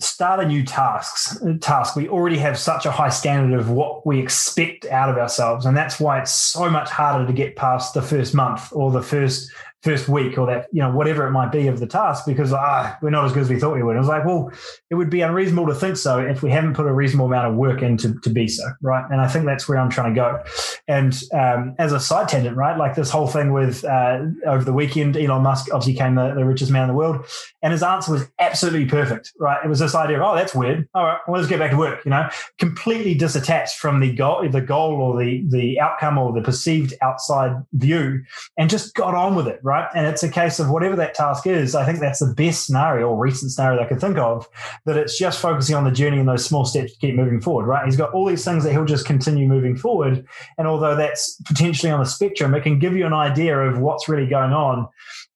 start 0.00 0.40
a 0.40 0.46
new 0.46 0.64
tasks 0.64 1.42
task 1.60 1.96
we 1.96 2.08
already 2.08 2.36
have 2.36 2.58
such 2.58 2.86
a 2.86 2.90
high 2.90 3.08
standard 3.08 3.58
of 3.58 3.70
what 3.70 4.06
we 4.06 4.20
expect 4.20 4.84
out 4.86 5.08
of 5.08 5.16
ourselves 5.16 5.64
and 5.64 5.76
that's 5.76 5.98
why 5.98 6.20
it's 6.20 6.32
so 6.32 6.68
much 6.68 6.90
harder 6.90 7.26
to 7.26 7.32
get 7.32 7.56
past 7.56 7.94
the 7.94 8.02
first 8.02 8.34
month 8.34 8.68
or 8.72 8.90
the 8.90 9.02
first 9.02 9.50
first 9.82 10.08
week 10.08 10.38
or 10.38 10.46
that, 10.46 10.68
you 10.72 10.80
know, 10.80 10.90
whatever 10.90 11.26
it 11.26 11.32
might 11.32 11.50
be 11.50 11.66
of 11.66 11.80
the 11.80 11.86
task 11.86 12.24
because, 12.24 12.52
ah, 12.52 12.96
we're 13.02 13.10
not 13.10 13.24
as 13.24 13.32
good 13.32 13.42
as 13.42 13.48
we 13.48 13.58
thought 13.58 13.74
we 13.74 13.82
would. 13.82 13.96
I 13.96 13.98
was 13.98 14.08
like, 14.08 14.24
well, 14.24 14.50
it 14.90 14.94
would 14.94 15.10
be 15.10 15.22
unreasonable 15.22 15.66
to 15.66 15.74
think 15.74 15.96
so 15.96 16.20
if 16.20 16.42
we 16.42 16.50
haven't 16.50 16.74
put 16.74 16.86
a 16.86 16.92
reasonable 16.92 17.26
amount 17.26 17.48
of 17.48 17.56
work 17.56 17.82
in 17.82 17.96
to, 17.98 18.32
be 18.32 18.48
so, 18.48 18.64
right? 18.80 19.04
And 19.10 19.20
I 19.20 19.28
think 19.28 19.44
that's 19.44 19.68
where 19.68 19.78
I'm 19.78 19.90
trying 19.90 20.14
to 20.14 20.20
go. 20.20 20.42
And 20.88 21.20
um, 21.34 21.74
as 21.78 21.92
a 21.92 22.00
side 22.00 22.28
tangent, 22.28 22.56
right, 22.56 22.78
like 22.78 22.94
this 22.94 23.10
whole 23.10 23.26
thing 23.26 23.52
with 23.52 23.84
uh, 23.84 24.20
over 24.46 24.64
the 24.64 24.72
weekend, 24.72 25.16
Elon 25.16 25.42
Musk 25.42 25.66
obviously 25.72 25.92
became 25.92 26.14
the, 26.14 26.32
the 26.34 26.44
richest 26.44 26.70
man 26.70 26.84
in 26.84 26.88
the 26.88 26.94
world. 26.94 27.26
And 27.60 27.72
his 27.72 27.82
answer 27.82 28.12
was 28.12 28.26
absolutely 28.38 28.86
perfect, 28.86 29.32
right? 29.38 29.62
It 29.62 29.68
was 29.68 29.80
this 29.80 29.94
idea 29.94 30.16
of, 30.18 30.22
oh, 30.22 30.34
that's 30.34 30.54
weird. 30.54 30.88
All 30.94 31.04
right, 31.04 31.18
well, 31.26 31.36
let's 31.38 31.48
get 31.48 31.58
back 31.58 31.72
to 31.72 31.76
work, 31.76 32.04
you 32.04 32.10
know, 32.10 32.28
completely 32.58 33.14
disattached 33.16 33.74
from 33.74 34.00
the 34.00 34.14
goal, 34.14 34.48
the 34.48 34.60
goal 34.60 34.94
or 34.94 35.18
the, 35.18 35.44
the 35.48 35.80
outcome 35.80 36.16
or 36.16 36.32
the 36.32 36.40
perceived 36.40 36.94
outside 37.02 37.56
view 37.72 38.22
and 38.56 38.70
just 38.70 38.94
got 38.94 39.14
on 39.14 39.34
with 39.34 39.48
it, 39.48 39.58
right? 39.62 39.71
Right? 39.72 39.88
And 39.94 40.06
it's 40.06 40.22
a 40.22 40.28
case 40.28 40.58
of 40.58 40.70
whatever 40.70 40.94
that 40.96 41.14
task 41.14 41.46
is. 41.46 41.74
I 41.74 41.86
think 41.86 41.98
that's 41.98 42.18
the 42.18 42.34
best 42.34 42.66
scenario 42.66 43.08
or 43.08 43.18
recent 43.18 43.52
scenario 43.52 43.78
that 43.78 43.86
I 43.86 43.88
can 43.88 43.98
think 43.98 44.18
of. 44.18 44.46
That 44.84 44.98
it's 44.98 45.18
just 45.18 45.40
focusing 45.40 45.74
on 45.74 45.84
the 45.84 45.90
journey 45.90 46.18
and 46.18 46.28
those 46.28 46.44
small 46.44 46.66
steps 46.66 46.92
to 46.92 46.98
keep 46.98 47.14
moving 47.14 47.40
forward, 47.40 47.66
right? 47.66 47.86
He's 47.86 47.96
got 47.96 48.12
all 48.12 48.26
these 48.26 48.44
things 48.44 48.64
that 48.64 48.72
he'll 48.72 48.84
just 48.84 49.06
continue 49.06 49.48
moving 49.48 49.76
forward. 49.76 50.26
And 50.58 50.68
although 50.68 50.94
that's 50.94 51.40
potentially 51.46 51.90
on 51.90 52.00
the 52.00 52.06
spectrum, 52.06 52.54
it 52.54 52.62
can 52.62 52.78
give 52.78 52.94
you 52.94 53.06
an 53.06 53.14
idea 53.14 53.58
of 53.58 53.78
what's 53.78 54.10
really 54.10 54.28
going 54.28 54.52
on 54.52 54.88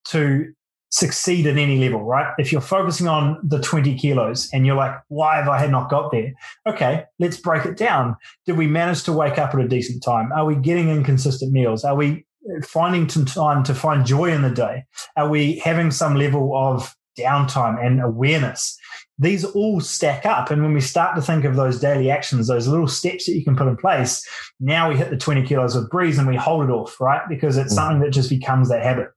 to 0.08 0.52
succeed 0.90 1.46
at 1.46 1.56
any 1.56 1.78
level, 1.78 2.02
right? 2.04 2.32
If 2.38 2.52
you're 2.52 2.60
focusing 2.60 3.08
on 3.08 3.38
the 3.42 3.60
20 3.60 3.96
kilos 3.98 4.48
and 4.52 4.66
you're 4.66 4.76
like, 4.76 4.94
why 5.08 5.36
have 5.36 5.48
I 5.48 5.66
not 5.66 5.90
got 5.90 6.12
there? 6.12 6.32
Okay, 6.66 7.04
let's 7.18 7.38
break 7.38 7.64
it 7.64 7.76
down. 7.76 8.16
Did 8.46 8.56
we 8.56 8.66
manage 8.66 9.02
to 9.04 9.12
wake 9.12 9.38
up 9.38 9.54
at 9.54 9.60
a 9.60 9.68
decent 9.68 10.02
time? 10.02 10.30
Are 10.32 10.44
we 10.44 10.56
getting 10.56 10.90
inconsistent 10.90 11.52
meals? 11.52 11.84
Are 11.84 11.94
we 11.94 12.25
finding 12.64 13.08
some 13.08 13.24
time 13.24 13.62
to 13.64 13.74
find 13.74 14.06
joy 14.06 14.32
in 14.32 14.42
the 14.42 14.50
day? 14.50 14.84
Are 15.16 15.28
we 15.28 15.58
having 15.58 15.90
some 15.90 16.14
level 16.14 16.56
of 16.56 16.94
downtime 17.18 17.84
and 17.84 18.02
awareness? 18.02 18.78
These 19.18 19.44
all 19.44 19.80
stack 19.80 20.26
up. 20.26 20.50
And 20.50 20.62
when 20.62 20.74
we 20.74 20.80
start 20.80 21.16
to 21.16 21.22
think 21.22 21.44
of 21.44 21.56
those 21.56 21.80
daily 21.80 22.10
actions, 22.10 22.48
those 22.48 22.68
little 22.68 22.88
steps 22.88 23.26
that 23.26 23.32
you 23.32 23.42
can 23.42 23.56
put 23.56 23.68
in 23.68 23.76
place, 23.76 24.26
now 24.60 24.90
we 24.90 24.96
hit 24.96 25.10
the 25.10 25.16
20 25.16 25.46
kilos 25.46 25.74
of 25.74 25.88
breeze 25.88 26.18
and 26.18 26.28
we 26.28 26.36
hold 26.36 26.64
it 26.64 26.72
off, 26.72 27.00
right? 27.00 27.22
Because 27.28 27.56
it's 27.56 27.68
mm-hmm. 27.68 27.74
something 27.74 28.00
that 28.00 28.10
just 28.10 28.28
becomes 28.28 28.68
that 28.68 28.82
habit. 28.82 29.08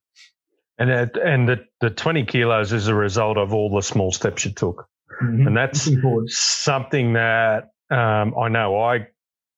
And 0.77 0.89
it, 0.89 1.17
and 1.17 1.49
the, 1.49 1.65
the 1.81 1.89
20 1.89 2.25
kilos 2.25 2.71
is 2.71 2.87
a 2.87 2.95
result 2.95 3.37
of 3.37 3.53
all 3.53 3.69
the 3.69 3.81
small 3.81 4.13
steps 4.13 4.45
you 4.45 4.51
took. 4.51 4.87
Mm-hmm. 5.21 5.47
And 5.47 5.57
that's 5.57 5.89
something 6.27 7.13
that 7.13 7.71
um, 7.91 8.33
I 8.39 8.47
know 8.47 8.79
I 8.79 9.07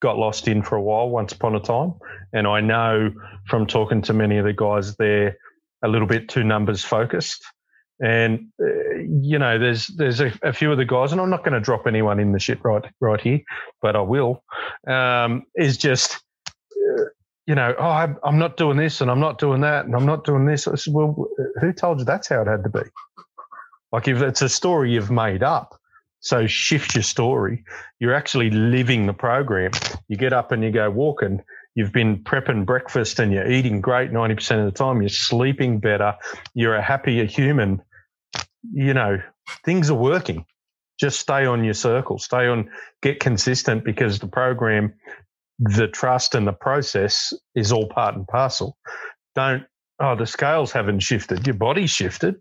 got 0.02 0.18
lost 0.18 0.48
in 0.48 0.62
for 0.62 0.76
a 0.76 0.82
while 0.82 1.10
once 1.10 1.32
upon 1.32 1.56
a 1.56 1.60
time. 1.60 1.94
And 2.34 2.48
I 2.48 2.60
know 2.60 3.12
from 3.48 3.68
talking 3.68 4.02
to 4.04 4.14
many 4.14 4.38
of 4.38 4.46
the 4.46 4.54
guys, 4.54 4.96
they're 4.98 5.38
a 5.84 5.88
little 5.88 6.08
bit 6.08 6.28
too 6.28 6.44
numbers 6.44 6.84
focused. 6.84 7.46
And 8.04 8.48
uh, 8.60 8.96
you 8.98 9.38
know, 9.38 9.60
there's 9.60 9.88
there's 9.88 10.20
a, 10.20 10.34
a, 10.42 10.54
few 10.54 10.72
of 10.72 10.80
the 10.80 10.86
guys, 10.86 11.12
and 11.12 11.22
I'm 11.22 11.30
not 11.30 11.44
going 11.44 11.54
to 11.54 11.60
drop 11.60 11.86
anyone 11.86 12.20
in 12.20 12.32
the 12.32 12.40
shit 12.40 12.60
right 12.64 12.84
right 13.00 13.22
here, 13.22 13.42
but 13.80 13.96
I 13.96 14.02
will. 14.02 14.44
Um, 14.88 15.44
is 15.56 15.78
just 15.78 16.16
uh, 16.76 17.04
you 17.46 17.54
know, 17.54 17.76
oh, 17.78 17.84
I'm, 17.84 18.18
I'm 18.24 18.40
not 18.40 18.58
doing 18.58 18.78
this, 18.78 19.02
and 19.02 19.12
I'm 19.12 19.20
not 19.20 19.38
doing 19.38 19.62
that, 19.62 19.86
and 19.86 19.96
I'm 19.96 20.08
not 20.08 20.24
doing 20.24 20.46
this. 20.46 20.68
I 20.68 20.76
said, 20.76 20.96
well, 20.96 21.28
who 21.60 21.74
told 21.74 22.00
you 22.00 22.06
that's 22.06 22.28
how 22.28 22.42
it 22.42 22.48
had 22.48 22.64
to 22.64 22.70
be? 22.70 22.80
Like 23.92 24.08
if 24.08 24.22
it's 24.22 24.42
a 24.42 24.50
story 24.50 24.94
you've 24.94 25.12
made 25.12 25.44
up, 25.44 25.80
so 26.22 26.46
shift 26.48 26.96
your 26.96 27.04
story. 27.04 27.64
You're 28.00 28.14
actually 28.14 28.52
living 28.52 29.08
the 29.08 29.14
program. 29.14 29.72
You 30.08 30.18
get 30.18 30.34
up 30.34 30.52
and 30.52 30.64
you 30.64 30.72
go 30.72 30.90
walking. 30.90 31.42
You've 31.74 31.92
been 31.92 32.24
prepping 32.24 32.66
breakfast 32.66 33.20
and 33.20 33.34
you're 33.34 33.50
eating 33.50 33.82
great 33.82 34.12
90% 34.12 34.60
of 34.60 34.66
the 34.66 34.78
time. 34.78 35.02
You're 35.02 35.10
sleeping 35.10 35.80
better. 35.80 36.16
You're 36.54 36.76
a 36.76 36.82
happier 36.82 37.26
human. 37.26 37.82
You 38.72 38.94
know, 38.94 39.20
things 39.66 39.90
are 39.90 39.96
working. 39.96 40.46
Just 41.00 41.20
stay 41.20 41.48
on 41.48 41.64
your 41.64 41.74
circle, 41.74 42.20
stay 42.20 42.46
on, 42.46 42.70
get 43.02 43.20
consistent 43.20 43.84
because 43.84 44.20
the 44.20 44.28
program, 44.28 44.94
the 45.58 45.88
trust 45.88 46.36
and 46.36 46.46
the 46.46 46.54
process 46.54 47.34
is 47.56 47.72
all 47.72 47.88
part 47.88 48.16
and 48.16 48.28
parcel. 48.28 48.78
Don't, 49.34 49.64
oh, 50.00 50.16
the 50.16 50.28
scales 50.28 50.72
haven't 50.72 51.00
shifted. 51.00 51.48
Your 51.48 51.56
body's 51.56 51.90
shifted. 51.90 52.36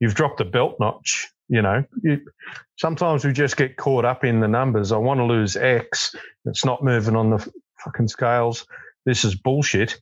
You've 0.00 0.14
dropped 0.14 0.40
a 0.40 0.46
belt 0.46 0.76
notch 0.80 1.28
you 1.48 1.62
know, 1.62 1.84
you, 2.02 2.20
sometimes 2.76 3.24
we 3.24 3.32
just 3.32 3.56
get 3.56 3.76
caught 3.76 4.04
up 4.04 4.24
in 4.24 4.40
the 4.40 4.48
numbers. 4.48 4.92
I 4.92 4.96
want 4.96 5.18
to 5.18 5.24
lose 5.24 5.56
X. 5.56 6.14
It's 6.44 6.64
not 6.64 6.82
moving 6.82 7.16
on 7.16 7.30
the 7.30 7.48
fucking 7.84 8.08
scales. 8.08 8.66
This 9.04 9.24
is 9.24 9.34
bullshit. 9.34 10.00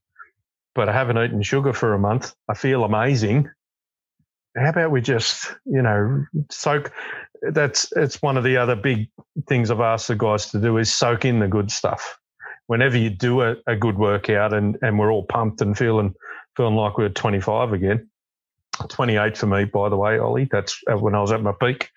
But 0.75 0.89
I 0.89 0.93
haven't 0.93 1.19
eaten 1.19 1.43
sugar 1.43 1.73
for 1.73 1.95
a 1.95 1.99
month. 1.99 2.35
I 2.49 2.55
feel 2.55 2.83
amazing. 2.85 3.49
How 4.57 4.71
about 4.71 4.91
we 4.91 5.01
just, 5.01 5.53
you 5.65 5.83
know, 5.83 6.25
soak? 6.51 6.93
That's 7.43 7.93
it's 7.97 8.23
one 8.23 8.37
of 8.37 8.45
the 8.45 8.57
other 8.57 8.75
big 8.75 9.09
things 9.49 9.71
I've 9.71 9.81
asked 9.81 10.09
the 10.09 10.17
guys 10.17 10.47
to 10.51 10.61
do 10.61 10.79
is 10.79 10.93
soak 10.93 11.25
in 11.25 11.41
the 11.41 11.49
good 11.49 11.71
stuff. 11.71 12.19
Whenever 12.67 12.97
you 12.97 13.11
do 13.11 13.43
a, 13.43 13.57
a 13.67 13.77
good 13.77 13.99
workout 13.99 14.53
and, 14.53 14.79
and 14.81 14.99
we're 14.99 15.13
all 15.13 15.27
pumped 15.27 15.61
and 15.61 15.77
feeling 15.77 16.15
feeling 16.57 16.77
like 16.77 16.97
we're 16.97 17.09
25 17.09 17.73
again, 17.73 18.09
28 18.89 19.37
for 19.37 19.47
me, 19.47 19.65
by 19.65 19.89
the 19.89 19.97
way, 19.97 20.19
Ollie. 20.19 20.49
That's 20.51 20.79
uh, 20.91 20.97
when 20.97 21.15
I 21.15 21.21
was 21.21 21.33
at 21.33 21.43
my 21.43 21.53
peak. 21.53 21.91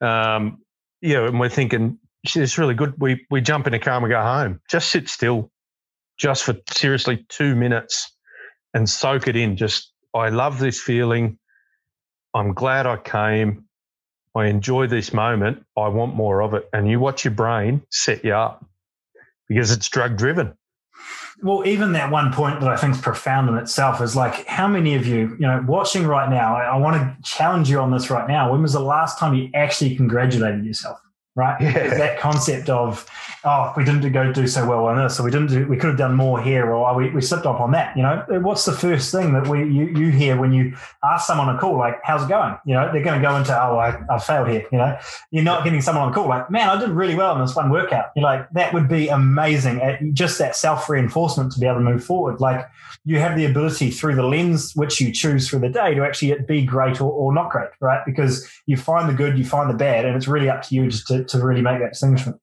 Um, 0.00 0.58
yeah, 1.00 1.26
and 1.26 1.40
we're 1.40 1.48
thinking, 1.48 1.98
it's 2.22 2.58
really 2.58 2.74
good. 2.74 2.94
We 2.98 3.26
we 3.30 3.40
jump 3.40 3.66
in 3.66 3.74
a 3.74 3.78
car 3.78 3.94
and 3.94 4.04
we 4.04 4.10
go 4.10 4.22
home. 4.22 4.60
Just 4.70 4.90
sit 4.90 5.08
still, 5.08 5.50
just 6.18 6.44
for 6.44 6.54
seriously 6.70 7.24
two 7.28 7.54
minutes, 7.54 8.14
and 8.74 8.88
soak 8.88 9.26
it 9.26 9.36
in. 9.36 9.56
Just 9.56 9.92
I 10.14 10.28
love 10.28 10.58
this 10.58 10.80
feeling. 10.80 11.38
I'm 12.34 12.52
glad 12.52 12.86
I 12.86 12.96
came. 12.96 13.64
I 14.36 14.46
enjoy 14.46 14.86
this 14.86 15.12
moment. 15.12 15.64
I 15.76 15.88
want 15.88 16.14
more 16.14 16.42
of 16.42 16.54
it. 16.54 16.68
And 16.72 16.88
you 16.88 17.00
watch 17.00 17.24
your 17.24 17.34
brain 17.34 17.82
set 17.90 18.24
you 18.24 18.34
up 18.34 18.64
because 19.48 19.72
it's 19.72 19.88
drug 19.88 20.16
driven 20.16 20.54
well, 21.42 21.66
even 21.66 21.92
that 21.92 22.10
one 22.10 22.32
point 22.32 22.60
that 22.60 22.68
I 22.68 22.76
think 22.76 22.94
is 22.94 23.00
profound 23.00 23.48
in 23.48 23.56
itself 23.56 24.00
is 24.00 24.14
like, 24.14 24.46
how 24.46 24.68
many 24.68 24.94
of 24.94 25.06
you, 25.06 25.36
you 25.38 25.46
know, 25.46 25.64
watching 25.66 26.06
right 26.06 26.28
now, 26.28 26.56
I, 26.56 26.64
I 26.64 26.76
want 26.76 26.96
to 26.96 27.16
challenge 27.22 27.70
you 27.70 27.80
on 27.80 27.90
this 27.90 28.10
right 28.10 28.28
now. 28.28 28.52
When 28.52 28.62
was 28.62 28.74
the 28.74 28.80
last 28.80 29.18
time 29.18 29.34
you 29.34 29.48
actually 29.54 29.96
congratulated 29.96 30.64
yourself? 30.64 31.00
Right? 31.36 31.60
Yeah. 31.60 31.94
That 31.94 32.18
concept 32.18 32.68
of, 32.68 33.06
oh, 33.44 33.72
we 33.76 33.84
didn't 33.84 34.10
go 34.12 34.32
do 34.32 34.46
so 34.46 34.68
well 34.68 34.86
on 34.86 34.96
this, 34.96 35.18
or 35.20 35.22
we 35.22 35.30
didn't 35.30 35.48
do, 35.48 35.66
we 35.66 35.76
could 35.76 35.88
have 35.88 35.98
done 35.98 36.14
more 36.14 36.40
here, 36.40 36.66
or 36.72 36.88
oh, 36.88 36.94
we, 36.94 37.10
we 37.10 37.20
slipped 37.20 37.46
up 37.46 37.60
on 37.60 37.70
that. 37.72 37.96
You 37.96 38.02
know, 38.02 38.24
what's 38.40 38.64
the 38.64 38.72
first 38.72 39.12
thing 39.12 39.32
that 39.34 39.46
we 39.46 39.60
you, 39.60 39.86
you 39.86 40.10
hear 40.10 40.38
when 40.38 40.52
you 40.52 40.76
ask 41.04 41.26
someone 41.26 41.54
a 41.54 41.58
call, 41.58 41.78
like, 41.78 42.00
how's 42.02 42.24
it 42.24 42.28
going? 42.28 42.56
You 42.66 42.74
know, 42.74 42.90
they're 42.92 43.02
going 43.02 43.20
to 43.20 43.26
go 43.26 43.36
into, 43.36 43.52
oh, 43.52 43.78
I, 43.78 44.00
I 44.12 44.18
failed 44.18 44.48
here. 44.48 44.66
You 44.72 44.78
know, 44.78 44.98
you're 45.30 45.44
not 45.44 45.64
getting 45.64 45.80
someone 45.80 46.04
on 46.04 46.12
a 46.12 46.14
call 46.14 46.28
like, 46.28 46.50
man, 46.50 46.68
I 46.68 46.78
did 46.78 46.90
really 46.90 47.14
well 47.14 47.34
in 47.34 47.40
this 47.40 47.54
one 47.54 47.70
workout. 47.70 48.06
You're 48.16 48.24
like, 48.24 48.48
that 48.50 48.74
would 48.74 48.88
be 48.88 49.08
amazing. 49.08 49.80
At 49.80 50.00
just 50.12 50.38
that 50.38 50.56
self 50.56 50.88
reinforcement 50.88 51.52
to 51.52 51.60
be 51.60 51.66
able 51.66 51.76
to 51.76 51.84
move 51.84 52.04
forward. 52.04 52.40
Like, 52.40 52.68
you 53.04 53.18
have 53.18 53.36
the 53.36 53.46
ability 53.46 53.90
through 53.90 54.14
the 54.14 54.22
lens 54.22 54.76
which 54.76 55.00
you 55.00 55.12
choose 55.12 55.48
for 55.48 55.58
the 55.58 55.68
day 55.68 55.94
to 55.94 56.02
actually 56.04 56.34
be 56.46 56.64
great 56.64 57.00
or, 57.00 57.10
or 57.10 57.32
not 57.32 57.50
great, 57.50 57.70
right? 57.80 58.04
Because 58.04 58.46
you 58.66 58.76
find 58.76 59.08
the 59.08 59.14
good, 59.14 59.38
you 59.38 59.44
find 59.44 59.70
the 59.70 59.74
bad, 59.74 60.04
and 60.04 60.16
it's 60.16 60.28
really 60.28 60.50
up 60.50 60.62
to 60.62 60.74
you 60.74 60.90
just 60.90 61.06
to, 61.06 61.19
to 61.28 61.38
really 61.38 61.62
make 61.62 61.80
that 61.80 61.90
distinction. 61.90 62.38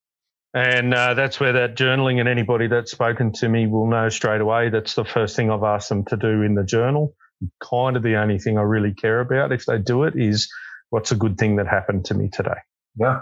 And 0.54 0.94
uh, 0.94 1.14
that's 1.14 1.40
where 1.40 1.54
that 1.54 1.76
journaling, 1.76 2.20
and 2.20 2.28
anybody 2.28 2.68
that's 2.68 2.92
spoken 2.92 3.32
to 3.34 3.50
me 3.50 3.68
will 3.68 3.88
know 3.88 4.10
straight 4.10 4.42
away. 4.42 4.70
That's 4.70 4.96
the 4.96 5.06
first 5.06 5.36
thing 5.36 5.52
I've 5.52 5.64
asked 5.64 5.90
them 5.90 6.06
to 6.06 6.18
do 6.18 6.42
in 6.42 6.56
the 6.56 6.64
journal. 6.64 7.14
Kind 7.62 7.96
of 7.96 8.04
the 8.04 8.16
only 8.16 8.40
thing 8.40 8.58
I 8.58 8.62
really 8.62 8.94
care 8.94 9.20
about 9.20 9.52
if 9.52 9.66
they 9.66 9.78
do 9.78 10.04
it 10.04 10.16
is 10.16 10.50
what's 10.90 11.12
a 11.12 11.16
good 11.16 11.38
thing 11.38 11.58
that 11.58 11.68
happened 11.68 12.06
to 12.06 12.14
me 12.14 12.30
today. 12.30 12.58
Yeah. 12.96 13.22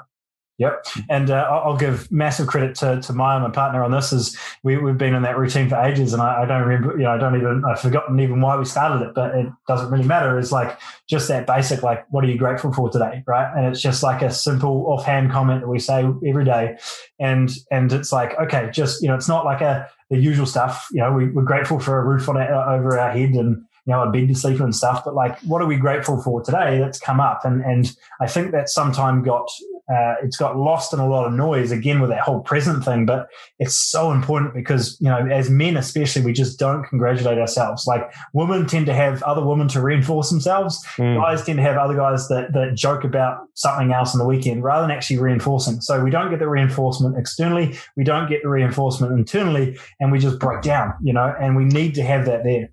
Yep. 0.57 0.85
And 1.09 1.29
uh, 1.29 1.47
I'll 1.49 1.75
give 1.75 2.09
massive 2.09 2.47
credit 2.47 2.75
to, 2.75 3.01
to 3.01 3.13
Maya, 3.13 3.41
my 3.41 3.49
partner 3.49 3.83
on 3.83 3.91
this 3.91 4.13
is 4.13 4.37
we, 4.63 4.77
we've 4.77 4.97
been 4.97 5.13
in 5.13 5.23
that 5.23 5.37
routine 5.37 5.67
for 5.67 5.75
ages 5.75 6.13
and 6.13 6.21
I, 6.21 6.43
I, 6.43 6.45
don't 6.45 6.61
remember, 6.61 6.97
you 6.97 7.03
know, 7.03 7.11
I 7.11 7.17
don't 7.17 7.35
even, 7.35 7.63
I've 7.65 7.81
forgotten 7.81 8.17
even 8.21 8.39
why 8.39 8.55
we 8.55 8.63
started 8.63 9.05
it, 9.05 9.13
but 9.13 9.35
it 9.35 9.47
doesn't 9.67 9.91
really 9.91 10.05
matter. 10.05 10.39
It's 10.39 10.53
like 10.53 10.79
just 11.09 11.27
that 11.27 11.45
basic, 11.45 11.83
like, 11.83 12.05
what 12.09 12.23
are 12.23 12.27
you 12.27 12.37
grateful 12.37 12.71
for 12.71 12.89
today? 12.89 13.21
Right. 13.27 13.51
And 13.53 13.65
it's 13.65 13.81
just 13.81 14.01
like 14.01 14.21
a 14.21 14.31
simple 14.31 14.85
offhand 14.87 15.29
comment 15.29 15.61
that 15.61 15.67
we 15.67 15.79
say 15.79 16.05
every 16.25 16.45
day. 16.45 16.77
And, 17.19 17.51
and 17.69 17.91
it's 17.91 18.13
like, 18.13 18.39
okay, 18.39 18.69
just, 18.71 19.01
you 19.01 19.09
know, 19.09 19.15
it's 19.15 19.27
not 19.27 19.43
like 19.43 19.59
a, 19.59 19.89
the 20.09 20.17
usual 20.17 20.45
stuff, 20.45 20.87
you 20.91 21.01
know, 21.01 21.11
we, 21.11 21.27
we're 21.31 21.43
grateful 21.43 21.79
for 21.79 21.99
a 21.99 22.05
roof 22.05 22.29
on 22.29 22.37
our, 22.37 22.75
over 22.75 22.97
our 22.97 23.11
head 23.11 23.31
and, 23.31 23.65
you 23.85 23.93
know, 23.93 24.03
a 24.03 24.11
bed 24.11 24.29
to 24.29 24.35
sleep 24.35 24.57
in 24.57 24.63
and 24.63 24.75
stuff. 24.75 25.03
But 25.03 25.15
like, 25.15 25.37
what 25.41 25.61
are 25.61 25.67
we 25.67 25.75
grateful 25.75 26.21
for 26.21 26.41
today 26.41 26.79
that's 26.79 26.99
come 26.99 27.19
up? 27.19 27.43
And 27.43 27.63
and 27.63 27.91
I 28.21 28.27
think 28.27 28.51
that 28.51 28.69
sometime 28.69 29.21
got 29.21 29.47
uh, 29.87 30.15
it's 30.23 30.37
got 30.37 30.57
lost 30.57 30.93
in 30.93 30.99
a 30.99 31.07
lot 31.07 31.27
of 31.27 31.33
noise 31.33 31.71
again 31.71 31.99
with 31.99 32.09
that 32.09 32.21
whole 32.21 32.39
present 32.39 32.83
thing. 32.83 33.05
But 33.05 33.27
it's 33.59 33.75
so 33.75 34.11
important 34.11 34.53
because 34.53 34.97
you 34.99 35.07
know, 35.07 35.17
as 35.17 35.49
men 35.49 35.77
especially, 35.77 36.23
we 36.23 36.33
just 36.33 36.57
don't 36.57 36.83
congratulate 36.83 37.37
ourselves. 37.37 37.85
Like 37.85 38.11
women 38.33 38.65
tend 38.65 38.87
to 38.87 38.93
have 38.93 39.21
other 39.23 39.45
women 39.45 39.67
to 39.69 39.81
reinforce 39.81 40.29
themselves. 40.29 40.83
Mm. 40.97 41.21
Guys 41.21 41.45
tend 41.45 41.57
to 41.57 41.63
have 41.63 41.77
other 41.77 41.95
guys 41.95 42.27
that 42.29 42.53
that 42.53 42.75
joke 42.75 43.03
about 43.03 43.47
something 43.53 43.93
else 43.93 44.13
on 44.15 44.19
the 44.19 44.25
weekend 44.25 44.63
rather 44.63 44.87
than 44.87 44.95
actually 44.95 45.19
reinforcing. 45.19 45.81
So 45.81 46.03
we 46.03 46.09
don't 46.09 46.29
get 46.29 46.39
the 46.39 46.49
reinforcement 46.49 47.17
externally, 47.17 47.77
we 47.95 48.03
don't 48.03 48.27
get 48.27 48.41
the 48.41 48.49
reinforcement 48.49 49.13
internally, 49.13 49.77
and 49.99 50.11
we 50.11 50.19
just 50.19 50.39
break 50.39 50.61
down. 50.61 50.93
You 51.01 51.13
know, 51.13 51.33
and 51.39 51.55
we 51.55 51.65
need 51.65 51.95
to 51.95 52.03
have 52.03 52.25
that 52.25 52.43
there. 52.43 52.69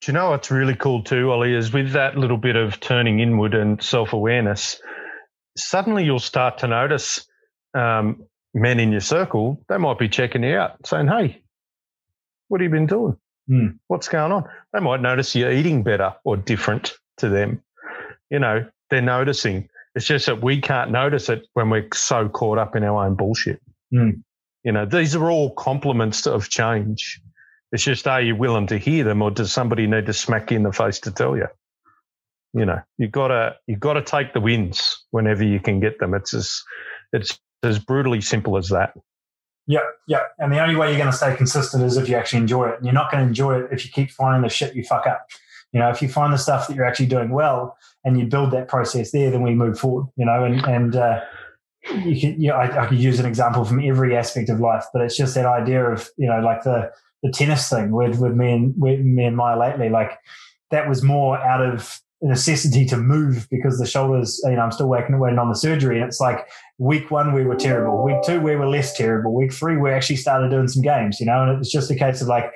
Do 0.00 0.12
you 0.12 0.12
know 0.12 0.30
what's 0.30 0.50
really 0.50 0.74
cool 0.74 1.02
too, 1.02 1.30
Ollie, 1.30 1.54
is 1.54 1.72
with 1.72 1.92
that 1.92 2.16
little 2.16 2.38
bit 2.38 2.56
of 2.56 2.80
turning 2.80 3.20
inward 3.20 3.54
and 3.54 3.82
self 3.82 4.12
awareness, 4.12 4.80
suddenly 5.56 6.04
you'll 6.04 6.18
start 6.18 6.58
to 6.58 6.68
notice 6.68 7.26
um, 7.74 8.24
men 8.54 8.80
in 8.80 8.92
your 8.92 9.00
circle, 9.00 9.62
they 9.68 9.78
might 9.78 9.98
be 9.98 10.08
checking 10.08 10.42
you 10.42 10.56
out, 10.56 10.86
saying, 10.86 11.08
Hey, 11.08 11.42
what 12.48 12.60
have 12.60 12.66
you 12.66 12.70
been 12.70 12.86
doing? 12.86 13.16
Hmm. 13.48 13.66
What's 13.86 14.08
going 14.08 14.32
on? 14.32 14.44
They 14.72 14.80
might 14.80 15.00
notice 15.00 15.34
you're 15.34 15.52
eating 15.52 15.82
better 15.82 16.14
or 16.24 16.36
different 16.36 16.94
to 17.18 17.28
them. 17.28 17.62
You 18.30 18.40
know, 18.40 18.66
they're 18.90 19.02
noticing. 19.02 19.68
It's 19.94 20.06
just 20.06 20.26
that 20.26 20.42
we 20.42 20.60
can't 20.60 20.90
notice 20.90 21.28
it 21.28 21.46
when 21.54 21.70
we're 21.70 21.88
so 21.94 22.28
caught 22.28 22.58
up 22.58 22.76
in 22.76 22.84
our 22.84 23.06
own 23.06 23.14
bullshit. 23.14 23.60
Hmm. 23.92 24.10
You 24.64 24.72
know, 24.72 24.84
these 24.84 25.14
are 25.14 25.30
all 25.30 25.54
compliments 25.54 26.26
of 26.26 26.48
change. 26.48 27.20
It's 27.72 27.84
just, 27.84 28.06
are 28.08 28.20
you 28.20 28.34
willing 28.34 28.66
to 28.68 28.78
hear 28.78 29.04
them 29.04 29.22
or 29.22 29.30
does 29.30 29.52
somebody 29.52 29.86
need 29.86 30.06
to 30.06 30.12
smack 30.12 30.50
you 30.50 30.56
in 30.56 30.62
the 30.64 30.72
face 30.72 30.98
to 31.00 31.12
tell 31.12 31.36
you? 31.36 31.46
You 32.52 32.64
know, 32.64 32.80
you 32.98 33.08
gotta, 33.08 33.56
you 33.66 33.76
gotta 33.76 34.02
take 34.02 34.32
the 34.32 34.40
wins 34.40 35.04
whenever 35.10 35.44
you 35.44 35.60
can 35.60 35.80
get 35.80 35.98
them. 35.98 36.14
It's 36.14 36.32
as, 36.32 36.62
it's 37.12 37.38
as 37.62 37.78
brutally 37.78 38.20
simple 38.20 38.56
as 38.56 38.68
that. 38.68 38.94
Yeah, 39.66 39.80
yeah. 40.06 40.20
And 40.38 40.52
the 40.52 40.62
only 40.62 40.76
way 40.76 40.90
you're 40.90 40.98
going 40.98 41.10
to 41.10 41.16
stay 41.16 41.34
consistent 41.34 41.82
is 41.82 41.96
if 41.96 42.08
you 42.08 42.16
actually 42.16 42.40
enjoy 42.40 42.68
it. 42.68 42.76
And 42.76 42.84
you're 42.84 42.94
not 42.94 43.10
going 43.10 43.22
to 43.22 43.28
enjoy 43.28 43.60
it 43.60 43.72
if 43.72 43.84
you 43.84 43.90
keep 43.90 44.10
finding 44.10 44.42
the 44.42 44.48
shit 44.48 44.76
you 44.76 44.84
fuck 44.84 45.06
up. 45.06 45.26
You 45.72 45.80
know, 45.80 45.90
if 45.90 46.00
you 46.00 46.08
find 46.08 46.32
the 46.32 46.38
stuff 46.38 46.68
that 46.68 46.76
you're 46.76 46.86
actually 46.86 47.06
doing 47.06 47.30
well 47.30 47.76
and 48.04 48.18
you 48.18 48.26
build 48.26 48.52
that 48.52 48.68
process 48.68 49.10
there, 49.10 49.30
then 49.30 49.42
we 49.42 49.54
move 49.54 49.78
forward. 49.78 50.06
You 50.16 50.24
know, 50.24 50.44
and 50.44 50.64
and 50.64 50.96
uh, 50.96 51.20
you 52.04 52.18
can, 52.20 52.40
you 52.40 52.48
know, 52.48 52.54
I, 52.54 52.84
I 52.84 52.86
could 52.86 52.98
use 52.98 53.18
an 53.18 53.26
example 53.26 53.64
from 53.64 53.84
every 53.84 54.16
aspect 54.16 54.48
of 54.48 54.60
life, 54.60 54.84
but 54.92 55.02
it's 55.02 55.16
just 55.16 55.34
that 55.34 55.46
idea 55.46 55.84
of 55.84 56.08
you 56.16 56.28
know, 56.28 56.40
like 56.40 56.62
the 56.62 56.92
the 57.24 57.32
tennis 57.32 57.68
thing 57.68 57.90
with 57.90 58.20
with 58.20 58.34
me 58.34 58.52
and 58.52 58.74
with 58.76 59.00
me 59.00 59.24
and 59.24 59.36
Maya 59.36 59.58
lately, 59.58 59.88
like 59.88 60.12
that 60.70 60.88
was 60.88 61.02
more 61.02 61.38
out 61.38 61.60
of 61.60 62.00
necessity 62.22 62.86
to 62.86 62.96
move 62.96 63.46
because 63.50 63.78
the 63.78 63.86
shoulders, 63.86 64.40
you 64.44 64.52
know, 64.52 64.60
I'm 64.60 64.72
still 64.72 64.88
waiting, 64.88 65.18
waiting 65.18 65.38
on 65.38 65.48
the 65.48 65.54
surgery. 65.54 65.96
And 65.96 66.06
it's 66.06 66.20
like 66.20 66.46
week 66.78 67.10
one, 67.10 67.34
we 67.34 67.44
were 67.44 67.56
terrible. 67.56 68.02
Week 68.02 68.16
two, 68.24 68.40
we 68.40 68.56
were 68.56 68.68
less 68.68 68.96
terrible. 68.96 69.34
Week 69.34 69.52
three, 69.52 69.76
we 69.76 69.90
actually 69.90 70.16
started 70.16 70.50
doing 70.50 70.68
some 70.68 70.82
games, 70.82 71.20
you 71.20 71.26
know, 71.26 71.42
and 71.42 71.52
it 71.52 71.58
was 71.58 71.70
just 71.70 71.90
a 71.90 71.94
case 71.94 72.22
of 72.22 72.28
like, 72.28 72.52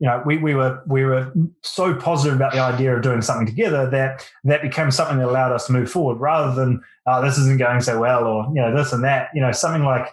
you 0.00 0.08
know, 0.08 0.22
we, 0.26 0.38
we 0.38 0.54
were 0.54 0.82
we 0.86 1.04
were 1.04 1.32
so 1.62 1.94
positive 1.94 2.34
about 2.36 2.52
the 2.52 2.58
idea 2.58 2.96
of 2.96 3.02
doing 3.02 3.22
something 3.22 3.46
together 3.46 3.88
that 3.90 4.28
that 4.42 4.60
became 4.60 4.90
something 4.90 5.18
that 5.18 5.28
allowed 5.28 5.52
us 5.52 5.66
to 5.66 5.72
move 5.72 5.90
forward 5.90 6.16
rather 6.16 6.52
than 6.54 6.82
oh 7.06 7.22
this 7.22 7.38
isn't 7.38 7.58
going 7.58 7.80
so 7.80 8.00
well 8.00 8.24
or 8.24 8.46
you 8.48 8.60
know 8.60 8.76
this 8.76 8.92
and 8.92 9.04
that 9.04 9.28
you 9.34 9.40
know 9.40 9.52
something 9.52 9.84
like 9.84 10.08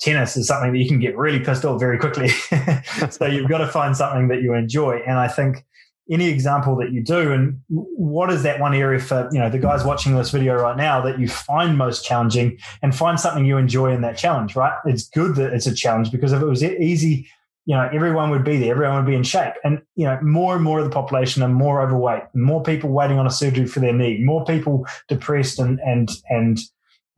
tennis 0.00 0.36
is 0.36 0.46
something 0.46 0.72
that 0.72 0.78
you 0.78 0.88
can 0.88 1.00
get 1.00 1.16
really 1.16 1.40
pissed 1.40 1.64
off 1.64 1.80
very 1.80 1.98
quickly. 1.98 2.28
so 3.10 3.26
you've 3.26 3.48
got 3.48 3.58
to 3.58 3.68
find 3.68 3.96
something 3.96 4.28
that 4.28 4.42
you 4.42 4.54
enjoy. 4.54 5.00
And 5.06 5.18
I 5.18 5.28
think 5.28 5.64
any 6.10 6.28
example 6.28 6.76
that 6.76 6.92
you 6.92 7.02
do, 7.02 7.32
and 7.32 7.60
what 7.68 8.30
is 8.30 8.42
that 8.42 8.60
one 8.60 8.74
area 8.74 9.00
for 9.00 9.28
you 9.32 9.38
know 9.38 9.48
the 9.48 9.58
guys 9.58 9.84
watching 9.84 10.14
this 10.14 10.30
video 10.30 10.54
right 10.54 10.76
now 10.76 11.00
that 11.00 11.18
you 11.18 11.28
find 11.28 11.78
most 11.78 12.04
challenging, 12.04 12.58
and 12.82 12.94
find 12.94 13.18
something 13.18 13.44
you 13.44 13.56
enjoy 13.56 13.92
in 13.92 14.02
that 14.02 14.16
challenge. 14.16 14.56
Right? 14.56 14.76
It's 14.84 15.08
good 15.08 15.36
that 15.36 15.52
it's 15.52 15.66
a 15.66 15.74
challenge 15.74 16.10
because 16.10 16.32
if 16.32 16.42
it 16.42 16.46
was 16.46 16.62
easy. 16.62 17.28
You 17.66 17.74
know, 17.74 17.88
everyone 17.94 18.28
would 18.28 18.44
be 18.44 18.58
there. 18.58 18.72
Everyone 18.72 18.96
would 18.96 19.10
be 19.10 19.16
in 19.16 19.22
shape, 19.22 19.54
and 19.64 19.80
you 19.96 20.04
know, 20.04 20.18
more 20.20 20.54
and 20.54 20.62
more 20.62 20.80
of 20.80 20.84
the 20.84 20.90
population 20.90 21.42
are 21.42 21.48
more 21.48 21.80
overweight. 21.80 22.24
More 22.34 22.62
people 22.62 22.90
waiting 22.90 23.18
on 23.18 23.26
a 23.26 23.30
surgery 23.30 23.64
for 23.64 23.80
their 23.80 23.94
knee. 23.94 24.22
More 24.22 24.44
people 24.44 24.86
depressed 25.08 25.58
and 25.58 25.80
and 25.80 26.10
and 26.28 26.58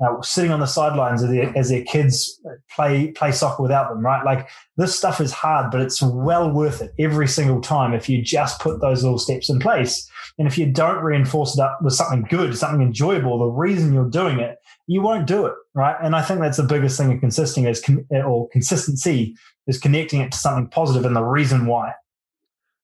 uh, 0.01 0.21
sitting 0.23 0.51
on 0.51 0.61
the 0.61 0.67
sidelines 0.67 1.23
as 1.23 1.31
their, 1.31 1.57
as 1.57 1.71
their 1.71 1.83
kids 1.85 2.41
play 2.71 3.13
play 3.13 3.33
soccer 3.33 3.63
without 3.63 3.89
them, 3.89 4.05
right? 4.05 4.25
Like 4.25 4.49
this 4.77 4.97
stuff 4.97 5.21
is 5.21 5.33
hard, 5.33 5.71
but 5.71 5.81
it's 5.81 6.03
well 6.03 6.51
worth 6.53 6.83
it 6.83 6.93
every 6.99 7.27
single 7.27 7.61
time 7.61 7.95
if 7.95 8.09
you 8.09 8.21
just 8.23 8.61
put 8.61 8.81
those 8.81 9.03
little 9.03 9.19
steps 9.19 9.49
in 9.49 9.59
place. 9.59 10.09
And 10.39 10.47
if 10.47 10.59
you 10.59 10.67
don't 10.67 11.03
reinforce 11.03 11.57
it 11.57 11.63
up 11.63 11.79
with 11.81 11.95
something 11.95 12.27
good, 12.29 12.59
something 12.59 12.83
enjoyable, 12.83 13.39
the 13.39 13.47
reason 13.47 13.95
you're 13.95 14.11
doing 14.11 14.39
it, 14.39 14.59
you 14.87 15.01
won't 15.01 15.27
do 15.27 15.47
it, 15.47 15.55
right? 15.75 15.97
And 16.03 16.15
I 16.15 16.21
think 16.21 16.41
that's 16.41 16.59
the 16.59 16.63
biggest 16.63 16.99
thing 16.99 17.13
of 17.13 17.21
consisting 17.21 17.67
is 17.67 17.83
or 18.11 18.49
consistency 18.51 19.35
is 19.67 19.79
connecting 19.79 20.21
it 20.21 20.33
to 20.33 20.39
something 20.39 20.69
positive 20.69 21.07
and 21.07 21.17
the 21.17 21.25
reason 21.25 21.65
why. 21.65 21.93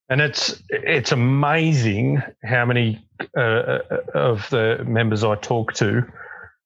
And 0.09 0.21
it's 0.21 0.63
it's 0.71 1.13
amazing 1.13 2.23
how 2.43 2.65
many 2.65 3.07
uh, 3.37 3.41
uh 3.41 3.79
of 4.15 4.49
the 4.51 4.83
members 4.87 5.25
I 5.25 5.37
talk 5.37 5.75
to 5.75 6.07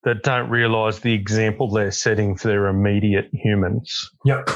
that 0.04 0.22
don't 0.22 0.50
realize 0.50 1.00
the 1.00 1.12
example 1.12 1.70
they're 1.70 1.90
setting 1.90 2.36
for 2.36 2.48
their 2.48 2.66
immediate 2.66 3.28
humans. 3.32 4.10
Yep. 4.24 4.50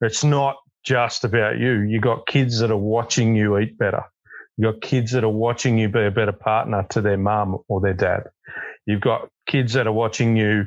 It's 0.00 0.24
not 0.24 0.56
just 0.84 1.24
about 1.24 1.58
you. 1.58 1.80
You 1.80 2.00
got 2.00 2.26
kids 2.26 2.60
that 2.60 2.70
are 2.70 2.76
watching 2.76 3.34
you 3.34 3.58
eat 3.58 3.78
better. 3.78 4.04
You 4.56 4.72
got 4.72 4.80
kids 4.82 5.12
that 5.12 5.24
are 5.24 5.28
watching 5.28 5.78
you 5.78 5.88
be 5.88 6.04
a 6.04 6.10
better 6.10 6.32
partner 6.32 6.86
to 6.90 7.00
their 7.00 7.16
mum 7.16 7.58
or 7.68 7.80
their 7.80 7.94
dad. 7.94 8.24
You've 8.86 9.00
got 9.00 9.28
kids 9.46 9.72
that 9.74 9.86
are 9.86 9.92
watching 9.92 10.36
you 10.36 10.64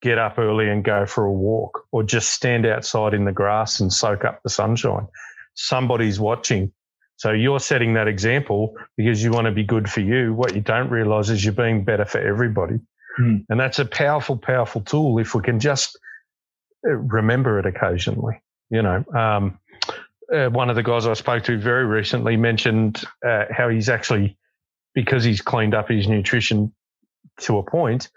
get 0.00 0.18
up 0.18 0.38
early 0.38 0.68
and 0.68 0.84
go 0.84 1.06
for 1.06 1.24
a 1.24 1.32
walk 1.32 1.84
or 1.92 2.02
just 2.02 2.30
stand 2.30 2.66
outside 2.66 3.14
in 3.14 3.24
the 3.24 3.32
grass 3.32 3.80
and 3.80 3.92
soak 3.92 4.24
up 4.24 4.40
the 4.42 4.50
sunshine. 4.50 5.06
Somebody's 5.54 6.20
watching. 6.20 6.72
So 7.16 7.32
you're 7.32 7.60
setting 7.60 7.94
that 7.94 8.06
example 8.06 8.74
because 8.96 9.22
you 9.22 9.32
want 9.32 9.46
to 9.46 9.52
be 9.52 9.64
good 9.64 9.90
for 9.90 10.00
you. 10.00 10.32
What 10.34 10.54
you 10.54 10.60
don't 10.60 10.88
realize 10.88 11.30
is 11.30 11.44
you're 11.44 11.52
being 11.52 11.84
better 11.84 12.04
for 12.04 12.20
everybody. 12.20 12.78
Mm. 13.18 13.44
And 13.48 13.60
that's 13.60 13.78
a 13.78 13.84
powerful, 13.84 14.36
powerful 14.36 14.80
tool 14.80 15.18
if 15.18 15.34
we 15.34 15.42
can 15.42 15.60
just 15.60 15.98
uh, 16.86 16.92
remember 16.92 17.58
it 17.58 17.66
occasionally. 17.66 18.40
You 18.70 18.82
know, 18.82 19.04
um, 19.14 19.58
uh, 20.32 20.48
one 20.48 20.70
of 20.70 20.76
the 20.76 20.82
guys 20.82 21.06
I 21.06 21.14
spoke 21.14 21.44
to 21.44 21.58
very 21.58 21.86
recently 21.86 22.36
mentioned 22.36 23.02
uh, 23.26 23.44
how 23.50 23.68
he's 23.68 23.88
actually, 23.88 24.36
because 24.94 25.24
he's 25.24 25.40
cleaned 25.40 25.74
up 25.74 25.88
his 25.88 26.06
nutrition 26.06 26.74
to 27.40 27.58
a 27.58 27.62
point, 27.62 28.10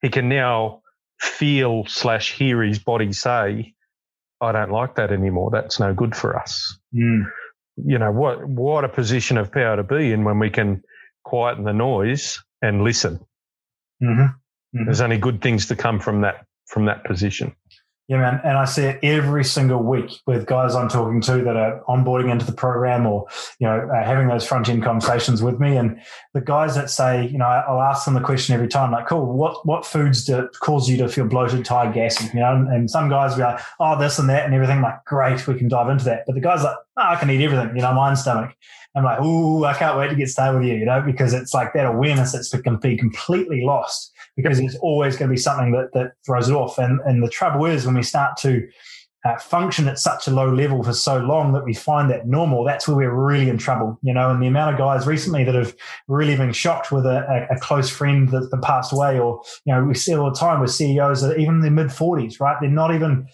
he 0.00 0.08
can 0.08 0.28
now 0.28 0.82
feel 1.18 1.84
slash 1.86 2.32
hear 2.32 2.62
his 2.62 2.78
body 2.78 3.12
say, 3.12 3.74
I 4.40 4.52
don't 4.52 4.70
like 4.70 4.94
that 4.94 5.12
anymore. 5.12 5.50
That's 5.50 5.78
no 5.78 5.92
good 5.92 6.16
for 6.16 6.38
us. 6.38 6.78
Mm. 6.94 7.24
You 7.76 7.98
know, 7.98 8.10
what, 8.10 8.46
what 8.46 8.84
a 8.84 8.88
position 8.88 9.36
of 9.36 9.52
power 9.52 9.76
to 9.76 9.82
be 9.82 10.12
in 10.12 10.24
when 10.24 10.38
we 10.38 10.48
can 10.48 10.82
quieten 11.24 11.64
the 11.64 11.74
noise 11.74 12.42
and 12.62 12.82
listen. 12.82 13.20
Mm-hmm. 14.02 14.34
Mm-hmm. 14.74 14.84
There's 14.84 15.00
only 15.00 15.18
good 15.18 15.42
things 15.42 15.66
to 15.66 15.76
come 15.76 16.00
from 16.00 16.20
that 16.22 16.46
from 16.66 16.84
that 16.84 17.04
position. 17.04 17.54
Yeah, 18.10 18.18
man. 18.18 18.40
And 18.42 18.58
I 18.58 18.64
see 18.64 18.82
it 18.82 18.98
every 19.04 19.44
single 19.44 19.80
week 19.80 20.10
with 20.26 20.44
guys 20.44 20.74
I'm 20.74 20.88
talking 20.88 21.20
to 21.20 21.44
that 21.44 21.54
are 21.54 21.80
onboarding 21.88 22.28
into 22.28 22.44
the 22.44 22.50
program 22.50 23.06
or, 23.06 23.28
you 23.60 23.68
know, 23.68 23.88
having 23.94 24.26
those 24.26 24.44
front 24.44 24.68
end 24.68 24.82
conversations 24.82 25.44
with 25.44 25.60
me. 25.60 25.76
And 25.76 26.00
the 26.34 26.40
guys 26.40 26.74
that 26.74 26.90
say, 26.90 27.28
you 27.28 27.38
know, 27.38 27.44
I'll 27.44 27.80
ask 27.80 28.04
them 28.04 28.14
the 28.14 28.20
question 28.20 28.52
every 28.52 28.66
time, 28.66 28.90
like, 28.90 29.06
cool, 29.06 29.26
what, 29.26 29.64
what 29.64 29.86
foods 29.86 30.24
do 30.24 30.48
cause 30.58 30.88
you 30.88 30.96
to 30.96 31.08
feel 31.08 31.26
bloated, 31.26 31.64
tired, 31.64 31.94
gassy? 31.94 32.28
You 32.34 32.40
know, 32.40 32.52
and, 32.52 32.66
and 32.66 32.90
some 32.90 33.10
guys 33.10 33.36
be 33.36 33.42
like, 33.42 33.60
oh, 33.78 33.96
this 33.96 34.18
and 34.18 34.28
that 34.28 34.44
and 34.44 34.54
everything. 34.54 34.78
I'm 34.78 34.82
like, 34.82 35.04
great, 35.04 35.46
we 35.46 35.54
can 35.54 35.68
dive 35.68 35.88
into 35.88 36.06
that. 36.06 36.24
But 36.26 36.34
the 36.34 36.40
guys 36.40 36.64
like, 36.64 36.74
oh, 36.96 37.02
I 37.02 37.14
can 37.14 37.30
eat 37.30 37.44
everything, 37.44 37.76
you 37.76 37.82
know, 37.82 37.94
my 37.94 38.14
stomach. 38.14 38.56
I'm 38.96 39.04
like, 39.04 39.20
ooh, 39.20 39.64
I 39.64 39.74
can't 39.74 39.96
wait 39.96 40.08
to 40.08 40.16
get 40.16 40.28
started 40.28 40.58
with 40.58 40.66
you, 40.66 40.74
you 40.74 40.84
know, 40.84 41.00
because 41.00 41.32
it's 41.32 41.54
like 41.54 41.74
that 41.74 41.86
awareness 41.86 42.32
that's 42.32 42.48
can 42.48 42.76
be 42.78 42.96
completely 42.96 43.62
lost 43.62 44.12
because 44.42 44.58
it's 44.58 44.76
always 44.76 45.16
going 45.16 45.28
to 45.28 45.34
be 45.34 45.40
something 45.40 45.72
that, 45.72 45.90
that 45.94 46.12
throws 46.24 46.48
it 46.48 46.54
off. 46.54 46.78
And, 46.78 47.00
and 47.00 47.22
the 47.22 47.30
trouble 47.30 47.66
is 47.66 47.86
when 47.86 47.94
we 47.94 48.02
start 48.02 48.36
to 48.38 48.68
uh, 49.24 49.36
function 49.38 49.86
at 49.86 49.98
such 49.98 50.26
a 50.26 50.30
low 50.30 50.50
level 50.50 50.82
for 50.82 50.94
so 50.94 51.18
long 51.18 51.52
that 51.52 51.64
we 51.64 51.74
find 51.74 52.10
that 52.10 52.26
normal, 52.26 52.64
that's 52.64 52.88
where 52.88 52.96
we're 52.96 53.12
really 53.12 53.50
in 53.50 53.58
trouble, 53.58 53.98
you 54.02 54.14
know. 54.14 54.30
And 54.30 54.42
the 54.42 54.46
amount 54.46 54.72
of 54.72 54.78
guys 54.78 55.06
recently 55.06 55.44
that 55.44 55.54
have 55.54 55.76
really 56.08 56.36
been 56.36 56.52
shocked 56.52 56.90
with 56.90 57.04
a, 57.04 57.46
a, 57.50 57.56
a 57.56 57.60
close 57.60 57.90
friend 57.90 58.30
been 58.30 58.48
passed 58.62 58.92
away, 58.92 59.18
or 59.18 59.42
you 59.66 59.74
know, 59.74 59.84
we 59.84 59.94
see 59.94 60.14
all 60.14 60.30
the 60.30 60.38
time 60.38 60.60
with 60.60 60.70
CEOs 60.70 61.20
that 61.20 61.38
even 61.38 61.56
in 61.56 61.60
their 61.60 61.70
mid 61.70 61.92
forties, 61.92 62.40
right? 62.40 62.56
They're 62.60 62.70
not 62.70 62.94
even, 62.94 63.28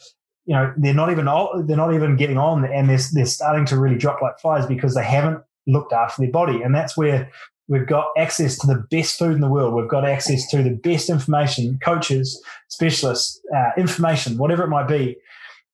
you 0.45 0.55
know, 0.55 0.75
they're 0.77 0.95
not 0.95 1.11
even 1.11 1.27
they're 1.67 1.77
not 1.77 1.95
even 1.95 2.17
getting 2.17 2.39
on, 2.39 2.65
and 2.65 2.89
they're 2.89 2.99
they're 3.13 3.27
starting 3.27 3.65
to 3.67 3.79
really 3.79 3.97
drop 3.97 4.21
like 4.21 4.41
flies 4.41 4.67
because 4.67 4.97
they 4.97 5.05
haven't 5.05 5.41
looked 5.69 5.93
after 5.93 6.23
their 6.23 6.33
body, 6.33 6.63
and 6.63 6.75
that's 6.75 6.97
where 6.97 7.31
We've 7.69 7.87
got 7.87 8.09
access 8.17 8.57
to 8.59 8.67
the 8.67 8.85
best 8.91 9.19
food 9.19 9.35
in 9.35 9.41
the 9.41 9.49
world. 9.49 9.75
We've 9.75 9.89
got 9.89 10.05
access 10.05 10.49
to 10.51 10.63
the 10.63 10.71
best 10.71 11.11
information, 11.11 11.79
coaches, 11.83 12.43
specialists, 12.69 13.41
uh, 13.55 13.71
information, 13.77 14.39
whatever 14.39 14.65
it 14.65 14.69
might 14.69 14.89
be 14.89 15.17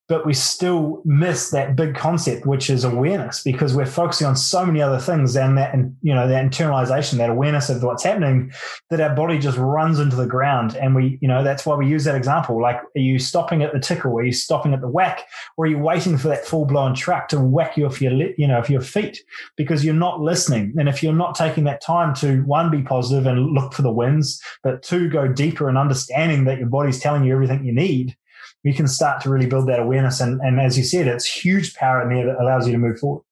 but 0.09 0.25
we 0.25 0.33
still 0.33 1.01
miss 1.05 1.49
that 1.51 1.75
big 1.75 1.95
concept, 1.95 2.45
which 2.45 2.69
is 2.69 2.83
awareness, 2.83 3.41
because 3.41 3.73
we're 3.73 3.85
focusing 3.85 4.27
on 4.27 4.35
so 4.35 4.65
many 4.65 4.81
other 4.81 4.99
things 4.99 5.35
and 5.35 5.57
that, 5.57 5.73
you 6.01 6.13
know, 6.13 6.27
that 6.27 6.45
internalization, 6.45 7.17
that 7.17 7.29
awareness 7.29 7.69
of 7.69 7.81
what's 7.83 8.03
happening, 8.03 8.51
that 8.89 8.99
our 8.99 9.15
body 9.15 9.39
just 9.39 9.57
runs 9.57 9.99
into 9.99 10.15
the 10.15 10.25
ground. 10.25 10.75
And 10.75 10.93
we, 10.93 11.17
you 11.21 11.27
know, 11.27 11.43
that's 11.43 11.65
why 11.65 11.75
we 11.75 11.87
use 11.87 12.03
that 12.03 12.15
example. 12.15 12.61
Like, 12.61 12.77
are 12.77 12.99
you 12.99 13.17
stopping 13.17 13.63
at 13.63 13.71
the 13.71 13.79
tickle? 13.79 14.17
Are 14.17 14.23
you 14.23 14.33
stopping 14.33 14.73
at 14.73 14.81
the 14.81 14.89
whack? 14.89 15.25
Or 15.57 15.65
are 15.65 15.69
you 15.69 15.77
waiting 15.77 16.17
for 16.17 16.27
that 16.27 16.45
full 16.45 16.65
blown 16.65 16.93
truck 16.93 17.29
to 17.29 17.39
whack 17.39 17.77
you 17.77 17.85
off 17.85 18.01
your, 18.01 18.11
you 18.11 18.47
know, 18.47 18.59
off 18.59 18.69
your 18.69 18.81
feet? 18.81 19.23
Because 19.55 19.85
you're 19.85 19.93
not 19.93 20.19
listening. 20.19 20.73
And 20.77 20.89
if 20.89 21.01
you're 21.01 21.13
not 21.13 21.35
taking 21.35 21.63
that 21.63 21.81
time 21.81 22.13
to 22.15 22.41
one, 22.41 22.69
be 22.69 22.81
positive 22.81 23.25
and 23.25 23.51
look 23.51 23.73
for 23.73 23.83
the 23.83 23.91
wins, 23.91 24.41
but 24.63 24.83
two, 24.83 25.09
go 25.09 25.27
deeper 25.29 25.69
and 25.69 25.77
understanding 25.77 26.43
that 26.43 26.57
your 26.57 26.67
body's 26.67 26.99
telling 26.99 27.23
you 27.23 27.33
everything 27.33 27.63
you 27.63 27.73
need 27.73 28.17
you 28.63 28.73
can 28.73 28.87
start 28.87 29.21
to 29.21 29.29
really 29.29 29.45
build 29.45 29.67
that 29.67 29.79
awareness. 29.79 30.21
And, 30.21 30.39
and 30.41 30.59
as 30.59 30.77
you 30.77 30.83
said, 30.83 31.07
it's 31.07 31.25
huge 31.25 31.75
power 31.75 32.01
in 32.01 32.15
there 32.15 32.25
that 32.27 32.41
allows 32.41 32.65
you 32.65 32.71
to 32.73 32.77
move 32.77 32.99
forward. 32.99 33.23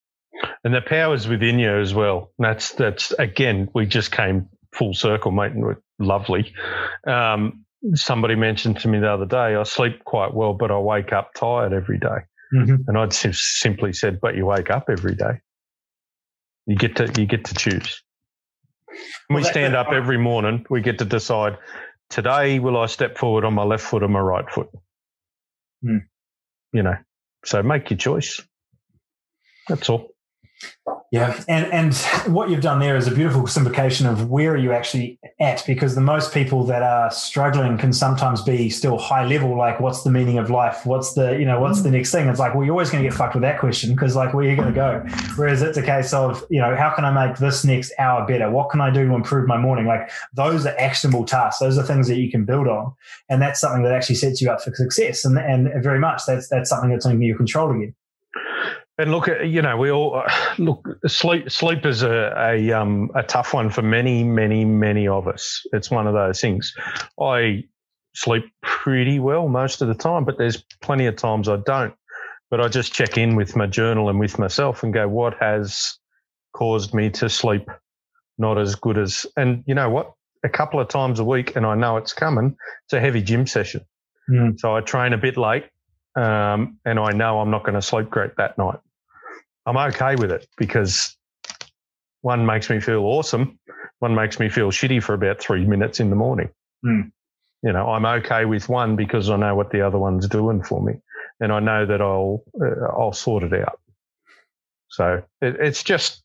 And 0.63 0.73
the 0.73 0.81
power 0.81 1.13
is 1.13 1.27
within 1.27 1.59
you 1.59 1.77
as 1.77 1.93
well. 1.93 2.31
That's 2.39 2.71
that's 2.73 3.11
again, 3.13 3.69
we 3.73 3.85
just 3.85 4.11
came 4.11 4.49
full 4.73 4.93
circle, 4.93 5.31
mate, 5.31 5.51
and 5.51 5.75
lovely. 5.99 6.53
Um, 7.05 7.65
somebody 7.93 8.35
mentioned 8.35 8.79
to 8.79 8.87
me 8.87 8.99
the 8.99 9.11
other 9.11 9.25
day, 9.25 9.55
I 9.55 9.63
sleep 9.63 10.03
quite 10.03 10.33
well, 10.33 10.53
but 10.53 10.71
I 10.71 10.77
wake 10.77 11.13
up 11.13 11.33
tired 11.33 11.73
every 11.73 11.99
day. 11.99 12.25
Mm-hmm. 12.53 12.75
And 12.87 12.97
I'd 12.97 13.13
simply 13.13 13.93
said, 13.93 14.19
"But 14.19 14.35
you 14.35 14.45
wake 14.45 14.69
up 14.69 14.89
every 14.89 15.15
day. 15.15 15.39
You 16.65 16.75
get 16.75 16.95
to 16.97 17.11
you 17.19 17.25
get 17.25 17.45
to 17.45 17.53
choose." 17.53 18.01
Well, 19.29 19.37
we 19.37 19.43
stand 19.43 19.75
up 19.75 19.87
every 19.93 20.17
morning. 20.17 20.65
We 20.69 20.81
get 20.81 20.99
to 20.99 21.05
decide 21.05 21.57
today 22.09 22.59
will 22.59 22.77
I 22.77 22.87
step 22.87 23.17
forward 23.17 23.45
on 23.45 23.53
my 23.53 23.63
left 23.63 23.83
foot 23.83 24.03
or 24.03 24.09
my 24.09 24.19
right 24.19 24.49
foot. 24.49 24.69
Mm. 25.85 26.05
You 26.73 26.83
know, 26.83 26.95
so 27.45 27.63
make 27.63 27.89
your 27.91 27.97
choice. 27.97 28.41
That's 29.69 29.89
all. 29.89 30.11
Yeah, 31.11 31.43
and 31.49 31.65
and 31.73 31.93
what 32.33 32.49
you've 32.49 32.61
done 32.61 32.79
there 32.79 32.95
is 32.95 33.05
a 33.05 33.11
beautiful 33.11 33.45
simplification 33.45 34.07
of 34.07 34.29
where 34.29 34.53
are 34.53 34.57
you 34.57 34.71
actually 34.71 35.19
at, 35.41 35.61
because 35.67 35.93
the 35.93 36.01
most 36.01 36.33
people 36.33 36.63
that 36.65 36.83
are 36.83 37.11
struggling 37.11 37.77
can 37.77 37.91
sometimes 37.91 38.41
be 38.41 38.69
still 38.69 38.97
high 38.97 39.25
level, 39.25 39.57
like 39.57 39.81
what's 39.81 40.03
the 40.03 40.09
meaning 40.09 40.37
of 40.37 40.49
life, 40.49 40.85
what's 40.85 41.13
the 41.13 41.37
you 41.37 41.45
know 41.45 41.59
what's 41.59 41.81
the 41.81 41.89
mm. 41.89 41.93
next 41.93 42.13
thing? 42.13 42.29
It's 42.29 42.39
like 42.39 42.55
well, 42.55 42.63
you're 42.63 42.73
always 42.73 42.89
going 42.89 43.03
to 43.03 43.09
get 43.09 43.17
fucked 43.17 43.35
with 43.35 43.41
that 43.41 43.59
question 43.59 43.93
because 43.93 44.15
like 44.15 44.33
where 44.33 44.45
are 44.45 44.49
you 44.49 44.55
going 44.55 44.69
to 44.69 44.73
go? 44.73 45.03
Whereas 45.35 45.61
it's 45.61 45.77
a 45.77 45.81
case 45.81 46.13
of 46.13 46.45
you 46.49 46.61
know 46.61 46.77
how 46.77 46.91
can 46.91 47.03
I 47.03 47.27
make 47.27 47.37
this 47.39 47.65
next 47.65 47.91
hour 47.99 48.25
better? 48.25 48.49
What 48.49 48.69
can 48.69 48.79
I 48.79 48.89
do 48.89 49.05
to 49.05 49.13
improve 49.13 49.49
my 49.49 49.57
morning? 49.57 49.87
Like 49.87 50.09
those 50.33 50.65
are 50.65 50.75
actionable 50.79 51.25
tasks. 51.25 51.59
Those 51.59 51.77
are 51.77 51.83
things 51.83 52.07
that 52.07 52.19
you 52.19 52.31
can 52.31 52.45
build 52.45 52.69
on, 52.69 52.93
and 53.27 53.41
that's 53.41 53.59
something 53.59 53.83
that 53.83 53.91
actually 53.91 54.15
sets 54.15 54.41
you 54.41 54.49
up 54.49 54.61
for 54.61 54.73
success. 54.73 55.25
And 55.25 55.37
and 55.37 55.83
very 55.83 55.99
much 55.99 56.21
that's 56.25 56.47
that's 56.47 56.69
something 56.69 56.89
that's 56.89 57.05
in 57.05 57.21
your 57.21 57.35
control 57.35 57.69
again. 57.71 57.93
And 58.97 59.11
look, 59.11 59.27
you 59.43 59.61
know, 59.61 59.77
we 59.77 59.91
all 59.91 60.23
look. 60.57 60.87
Sleep, 61.07 61.49
sleep 61.51 61.85
is 61.85 62.03
a 62.03 62.33
a, 62.37 62.71
um, 62.71 63.09
a 63.15 63.23
tough 63.23 63.53
one 63.53 63.69
for 63.69 63.81
many, 63.81 64.23
many, 64.23 64.65
many 64.65 65.07
of 65.07 65.27
us. 65.27 65.65
It's 65.73 65.89
one 65.89 66.07
of 66.07 66.13
those 66.13 66.39
things. 66.41 66.73
I 67.19 67.63
sleep 68.15 68.43
pretty 68.61 69.19
well 69.19 69.47
most 69.47 69.81
of 69.81 69.87
the 69.87 69.93
time, 69.93 70.25
but 70.25 70.37
there's 70.37 70.63
plenty 70.81 71.05
of 71.05 71.15
times 71.15 71.47
I 71.47 71.57
don't. 71.57 71.93
But 72.49 72.59
I 72.59 72.67
just 72.67 72.93
check 72.93 73.17
in 73.17 73.35
with 73.35 73.55
my 73.55 73.65
journal 73.65 74.09
and 74.09 74.19
with 74.19 74.37
myself 74.37 74.83
and 74.83 74.93
go, 74.93 75.07
what 75.07 75.35
has 75.39 75.97
caused 76.53 76.93
me 76.93 77.09
to 77.11 77.29
sleep 77.29 77.69
not 78.37 78.57
as 78.57 78.75
good 78.75 78.97
as? 78.97 79.25
And 79.37 79.63
you 79.65 79.75
know 79.75 79.89
what? 79.89 80.13
A 80.43 80.49
couple 80.49 80.79
of 80.79 80.89
times 80.89 81.19
a 81.19 81.23
week, 81.23 81.55
and 81.55 81.65
I 81.65 81.75
know 81.75 81.97
it's 81.97 82.13
coming. 82.13 82.57
It's 82.85 82.93
a 82.93 82.99
heavy 82.99 83.21
gym 83.21 83.45
session, 83.45 83.85
mm. 84.29 84.59
so 84.59 84.75
I 84.75 84.81
train 84.81 85.13
a 85.13 85.17
bit 85.17 85.37
late, 85.37 85.65
um, 86.15 86.77
and 86.85 86.99
I 86.99 87.11
know 87.11 87.39
I'm 87.39 87.51
not 87.51 87.63
going 87.63 87.75
to 87.75 87.81
sleep 87.81 88.09
great 88.09 88.35
that 88.37 88.57
night. 88.57 88.79
I'm 89.65 89.77
okay 89.77 90.15
with 90.15 90.31
it 90.31 90.47
because 90.57 91.15
one 92.21 92.45
makes 92.45 92.69
me 92.69 92.79
feel 92.79 93.03
awesome. 93.03 93.59
One 93.99 94.15
makes 94.15 94.39
me 94.39 94.49
feel 94.49 94.71
shitty 94.71 95.03
for 95.03 95.13
about 95.13 95.39
three 95.39 95.65
minutes 95.65 95.99
in 95.99 96.09
the 96.09 96.15
morning. 96.15 96.49
Mm. 96.85 97.11
You 97.63 97.71
know, 97.71 97.89
I'm 97.89 98.05
okay 98.05 98.45
with 98.45 98.67
one 98.69 98.95
because 98.95 99.29
I 99.29 99.37
know 99.37 99.55
what 99.55 99.71
the 99.71 99.81
other 99.81 99.99
one's 99.99 100.27
doing 100.27 100.63
for 100.63 100.81
me, 100.81 100.93
and 101.39 101.51
I 101.51 101.59
know 101.59 101.85
that 101.85 102.01
I'll 102.01 102.43
uh, 102.59 102.87
I'll 102.97 103.13
sort 103.13 103.43
it 103.43 103.53
out. 103.53 103.79
So 104.89 105.23
it, 105.41 105.55
it's 105.59 105.83
just, 105.83 106.23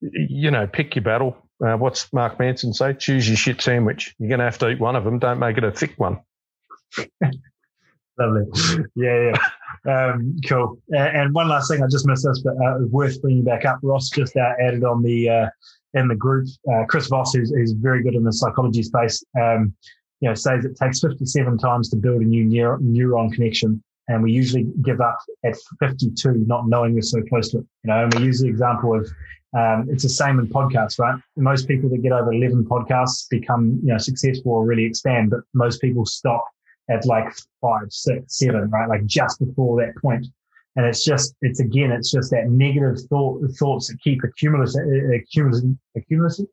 you 0.00 0.50
know, 0.50 0.66
pick 0.66 0.96
your 0.96 1.04
battle. 1.04 1.36
Uh, 1.64 1.76
what's 1.76 2.12
Mark 2.12 2.38
Manson 2.38 2.74
say? 2.74 2.92
Choose 2.92 3.28
your 3.28 3.36
shit 3.36 3.62
sandwich. 3.62 4.14
You're 4.18 4.28
going 4.28 4.40
to 4.40 4.44
have 4.44 4.58
to 4.58 4.70
eat 4.70 4.80
one 4.80 4.96
of 4.96 5.04
them. 5.04 5.18
Don't 5.18 5.38
make 5.38 5.56
it 5.56 5.64
a 5.64 5.70
thick 5.70 5.94
one. 5.96 6.20
Lovely. 8.18 8.44
Yeah, 8.94 9.32
yeah. 9.32 9.38
Um, 9.86 10.36
cool. 10.48 10.80
And 10.96 11.34
one 11.34 11.48
last 11.48 11.68
thing, 11.68 11.82
I 11.82 11.86
just 11.88 12.06
missed 12.06 12.24
this, 12.24 12.40
but 12.40 12.54
uh, 12.54 12.78
worth 12.88 13.20
bringing 13.20 13.44
back 13.44 13.64
up. 13.64 13.78
Ross 13.82 14.08
just 14.08 14.36
uh, 14.36 14.52
added 14.60 14.84
on 14.84 15.02
the 15.02 15.28
uh, 15.28 15.46
in 15.94 16.08
the 16.08 16.14
group. 16.14 16.46
Uh, 16.72 16.84
Chris 16.88 17.08
Voss, 17.08 17.34
who's, 17.34 17.50
who's 17.50 17.72
very 17.72 18.02
good 18.02 18.14
in 18.14 18.24
the 18.24 18.32
psychology 18.32 18.82
space, 18.82 19.22
um, 19.40 19.74
you 20.20 20.28
know, 20.28 20.34
says 20.34 20.64
it 20.64 20.76
takes 20.76 21.00
57 21.00 21.58
times 21.58 21.88
to 21.90 21.96
build 21.96 22.22
a 22.22 22.24
new 22.24 22.44
neur- 22.44 22.80
neuron 22.80 23.32
connection, 23.32 23.82
and 24.08 24.22
we 24.22 24.32
usually 24.32 24.66
give 24.82 25.00
up 25.00 25.18
at 25.44 25.56
52, 25.80 26.44
not 26.46 26.68
knowing 26.68 26.94
we're 26.94 27.02
so 27.02 27.22
close 27.28 27.50
to 27.50 27.58
it. 27.58 27.66
You 27.82 27.90
know, 27.90 28.04
and 28.04 28.14
we 28.14 28.24
use 28.24 28.40
the 28.40 28.48
example 28.48 28.98
of 28.98 29.10
um, 29.56 29.86
it's 29.90 30.02
the 30.02 30.08
same 30.08 30.38
in 30.38 30.48
podcasts, 30.48 30.98
right? 30.98 31.20
Most 31.36 31.68
people 31.68 31.88
that 31.90 32.02
get 32.02 32.12
over 32.12 32.32
11 32.32 32.64
podcasts 32.64 33.28
become, 33.28 33.78
you 33.84 33.92
know, 33.92 33.98
successful 33.98 34.52
or 34.52 34.64
really 34.64 34.84
expand, 34.84 35.30
but 35.30 35.40
most 35.52 35.80
people 35.80 36.06
stop 36.06 36.44
at 36.90 37.06
like 37.06 37.32
five, 37.60 37.86
six, 37.90 38.38
seven, 38.38 38.70
right? 38.70 38.88
Like 38.88 39.06
just 39.06 39.38
before 39.40 39.84
that 39.84 39.94
point. 40.00 40.26
And 40.76 40.84
it's 40.84 41.04
just, 41.04 41.36
it's 41.40 41.60
again, 41.60 41.92
it's 41.92 42.10
just 42.10 42.32
that 42.32 42.48
negative 42.48 42.98
thought, 43.08 43.40
thoughts 43.58 43.88
that 43.88 44.00
keep 44.02 44.24
accumulative, 44.24 44.82
accumulative, 45.14 45.76
accumulative, 45.96 46.46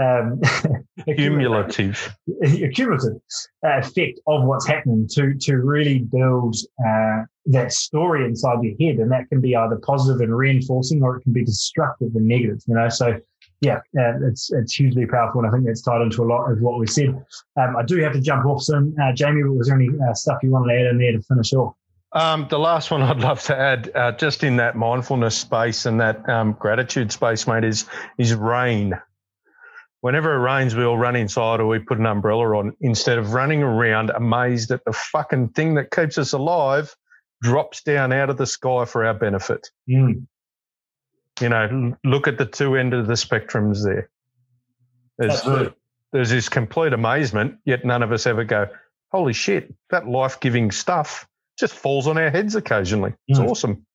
um, 0.00 0.40
cumulative, 1.16 2.16
accumulative 2.42 3.20
uh, 3.64 3.78
effect 3.78 4.20
of 4.26 4.44
what's 4.44 4.66
happening 4.66 5.06
to 5.12 5.34
to 5.34 5.56
really 5.58 6.00
build 6.00 6.56
uh, 6.84 7.22
that 7.46 7.72
story 7.72 8.24
inside 8.24 8.62
your 8.62 8.74
head, 8.80 9.00
and 9.00 9.12
that 9.12 9.28
can 9.28 9.40
be 9.40 9.54
either 9.54 9.76
positive 9.76 10.20
and 10.22 10.36
reinforcing, 10.36 11.02
or 11.02 11.18
it 11.18 11.22
can 11.22 11.32
be 11.32 11.44
destructive 11.44 12.14
and 12.14 12.26
negative. 12.26 12.62
You 12.66 12.74
know, 12.74 12.88
so 12.88 13.20
yeah, 13.62 13.76
uh, 13.96 14.18
it's 14.26 14.52
it's 14.52 14.74
hugely 14.74 15.06
powerful, 15.06 15.40
and 15.40 15.48
I 15.48 15.52
think 15.52 15.64
that's 15.66 15.82
tied 15.82 16.02
into 16.02 16.24
a 16.24 16.26
lot 16.26 16.50
of 16.50 16.60
what 16.60 16.80
we 16.80 16.86
said. 16.88 17.10
Um, 17.56 17.76
I 17.76 17.84
do 17.84 17.96
have 18.02 18.12
to 18.12 18.20
jump 18.20 18.44
off 18.44 18.60
soon, 18.60 18.94
uh, 19.00 19.12
Jamie. 19.12 19.44
Was 19.44 19.68
there 19.68 19.76
any 19.76 19.88
uh, 19.88 20.12
stuff 20.14 20.38
you 20.42 20.50
wanted 20.50 20.74
to 20.74 20.80
add 20.80 20.86
in 20.86 20.98
there 20.98 21.12
to 21.12 21.22
finish 21.22 21.52
off? 21.52 21.74
Um, 22.12 22.48
the 22.50 22.58
last 22.58 22.90
one 22.90 23.02
I'd 23.02 23.20
love 23.20 23.40
to 23.44 23.56
add, 23.56 23.92
uh, 23.94 24.12
just 24.12 24.42
in 24.42 24.56
that 24.56 24.74
mindfulness 24.74 25.38
space 25.38 25.86
and 25.86 26.00
that 26.00 26.28
um, 26.28 26.56
gratitude 26.58 27.12
space, 27.12 27.46
mate, 27.46 27.62
is 27.62 27.86
is 28.18 28.34
rain. 28.34 28.94
Whenever 30.00 30.34
it 30.34 30.40
rains, 30.40 30.74
we 30.74 30.82
all 30.82 30.98
run 30.98 31.14
inside 31.14 31.60
or 31.60 31.68
we 31.68 31.78
put 31.78 31.98
an 32.00 32.06
umbrella 32.06 32.58
on 32.58 32.76
instead 32.80 33.16
of 33.16 33.32
running 33.32 33.62
around 33.62 34.10
amazed 34.10 34.70
that 34.70 34.84
the 34.84 34.92
fucking 34.92 35.50
thing 35.50 35.74
that 35.74 35.92
keeps 35.92 36.18
us 36.18 36.32
alive 36.32 36.96
drops 37.42 37.84
down 37.84 38.12
out 38.12 38.28
of 38.28 38.38
the 38.38 38.46
sky 38.46 38.84
for 38.84 39.04
our 39.04 39.14
benefit. 39.14 39.70
Mm. 39.88 40.26
You 41.42 41.48
know, 41.48 41.96
look 42.04 42.28
at 42.28 42.38
the 42.38 42.46
two 42.46 42.76
end 42.76 42.94
of 42.94 43.06
the 43.06 43.14
spectrums 43.14 43.84
there. 43.84 44.08
There's, 45.18 45.42
there's 46.12 46.30
this 46.30 46.48
complete 46.48 46.92
amazement, 46.92 47.58
yet 47.64 47.84
none 47.84 48.02
of 48.02 48.12
us 48.12 48.26
ever 48.26 48.44
go, 48.44 48.66
holy 49.10 49.32
shit, 49.32 49.72
that 49.90 50.08
life 50.08 50.40
giving 50.40 50.70
stuff 50.70 51.26
just 51.58 51.74
falls 51.74 52.06
on 52.06 52.18
our 52.18 52.30
heads 52.30 52.54
occasionally. 52.54 53.14
It's 53.28 53.38
mm. 53.38 53.48
awesome. 53.48 53.86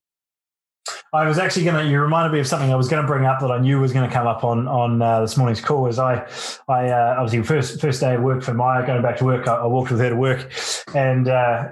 I 1.13 1.27
was 1.27 1.37
actually 1.37 1.63
going 1.63 1.85
to. 1.85 1.89
You 1.89 2.01
reminded 2.01 2.33
me 2.33 2.39
of 2.39 2.47
something 2.47 2.71
I 2.71 2.75
was 2.75 2.87
going 2.87 3.01
to 3.01 3.07
bring 3.07 3.25
up 3.25 3.39
that 3.39 3.51
I 3.51 3.59
knew 3.59 3.79
was 3.79 3.93
going 3.93 4.07
to 4.07 4.13
come 4.13 4.27
up 4.27 4.43
on 4.43 4.67
on 4.67 5.01
uh, 5.01 5.21
this 5.21 5.37
morning's 5.37 5.61
call. 5.61 5.83
Was 5.83 5.99
I, 5.99 6.27
I 6.67 6.89
uh, 6.89 7.15
obviously 7.17 7.43
first 7.43 7.81
first 7.81 8.01
day 8.01 8.15
of 8.15 8.21
work 8.21 8.43
for 8.43 8.53
Maya, 8.53 8.85
going 8.85 9.01
back 9.01 9.17
to 9.17 9.25
work. 9.25 9.47
I, 9.47 9.55
I 9.55 9.65
walked 9.65 9.91
with 9.91 9.99
her 9.99 10.09
to 10.09 10.15
work, 10.15 10.51
and 10.93 11.27
uh, 11.27 11.69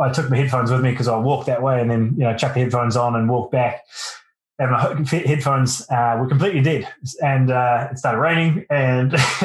I 0.00 0.12
took 0.12 0.30
my 0.30 0.36
headphones 0.36 0.70
with 0.70 0.80
me 0.80 0.90
because 0.90 1.08
I 1.08 1.16
walked 1.16 1.46
that 1.46 1.62
way, 1.62 1.80
and 1.80 1.90
then 1.90 2.14
you 2.16 2.24
know 2.24 2.36
chuck 2.36 2.54
the 2.54 2.60
headphones 2.60 2.96
on 2.96 3.14
and 3.14 3.28
walk 3.28 3.52
back. 3.52 3.82
And 4.62 4.70
my 4.70 5.18
headphones 5.26 5.84
uh, 5.90 6.16
were 6.18 6.28
completely 6.28 6.60
dead, 6.60 6.88
and 7.20 7.50
uh, 7.50 7.88
it 7.90 7.98
started 7.98 8.18
raining, 8.18 8.64
and 8.70 9.12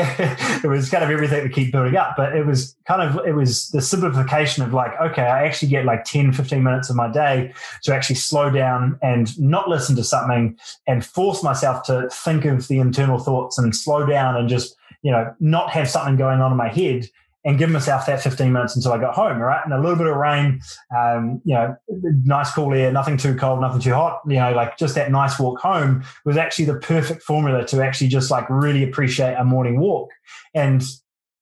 it 0.63 0.67
was 0.67 0.89
kind 0.89 1.03
of 1.03 1.10
everything 1.10 1.43
to 1.43 1.49
keep 1.49 1.71
building 1.71 1.95
up. 1.95 2.13
But 2.15 2.36
it 2.36 2.45
was 2.45 2.75
kind 2.86 3.01
of 3.01 3.25
it 3.25 3.34
was 3.34 3.69
the 3.69 3.82
simplification 3.82 4.63
of 4.63 4.73
like, 4.73 4.91
okay, 5.01 5.23
I 5.23 5.45
actually 5.45 5.69
get 5.69 5.86
like 5.86 6.03
10, 6.03 6.34
15 6.34 6.62
minutes 6.62 6.89
of 6.89 6.95
my 6.95 7.12
day 7.12 7.51
to 7.84 7.95
actually 7.95 8.17
slow 8.17 8.51
down 8.51 8.99
and 9.01 9.38
not 9.39 9.67
listen 9.67 9.95
to 9.95 10.03
something, 10.03 10.58
and 10.86 11.03
force 11.03 11.41
myself 11.41 11.84
to 11.84 12.10
think 12.12 12.45
of 12.45 12.67
the 12.67 12.77
internal 12.77 13.17
thoughts 13.17 13.58
and 13.58 13.75
slow 13.75 14.06
down 14.06 14.38
and 14.38 14.47
just 14.47 14.75
you 15.01 15.12
know 15.12 15.34
not 15.39 15.71
have 15.71 15.89
something 15.89 16.15
going 16.15 16.41
on 16.41 16.51
in 16.51 16.58
my 16.58 16.69
head 16.69 17.10
and 17.47 17.57
give 17.57 17.69
myself 17.69 18.05
that 18.05 18.21
15 18.21 18.51
minutes 18.51 18.75
until 18.75 18.91
I 18.91 18.97
got 18.97 19.15
home, 19.15 19.39
right? 19.39 19.62
And 19.63 19.73
a 19.73 19.79
little 19.79 19.95
bit 19.95 20.05
of 20.05 20.17
rain, 20.17 20.60
um, 20.95 21.41
you 21.45 21.55
know, 21.55 21.77
nice 22.25 22.51
cool 22.51 22.73
air, 22.73 22.91
nothing 22.91 23.15
too 23.15 23.36
cold, 23.36 23.62
nothing 23.62 23.79
too 23.79 23.93
hot, 23.93 24.19
you 24.27 24.36
know, 24.36 24.51
like 24.51 24.77
just 24.77 24.95
that 24.95 25.10
nice 25.12 25.39
walk 25.39 25.57
home 25.62 26.03
was 26.25 26.36
actually 26.36 26.65
the 26.65 26.75
perfect 26.75 27.23
formula 27.23 27.65
to 27.67 27.81
actually 27.81 28.10
just 28.10 28.29
like 28.29 28.45
really 28.49 28.83
appreciate 28.83 29.36
a 29.36 29.45
morning 29.45 29.79
walk. 29.79 30.10
And 30.53 30.83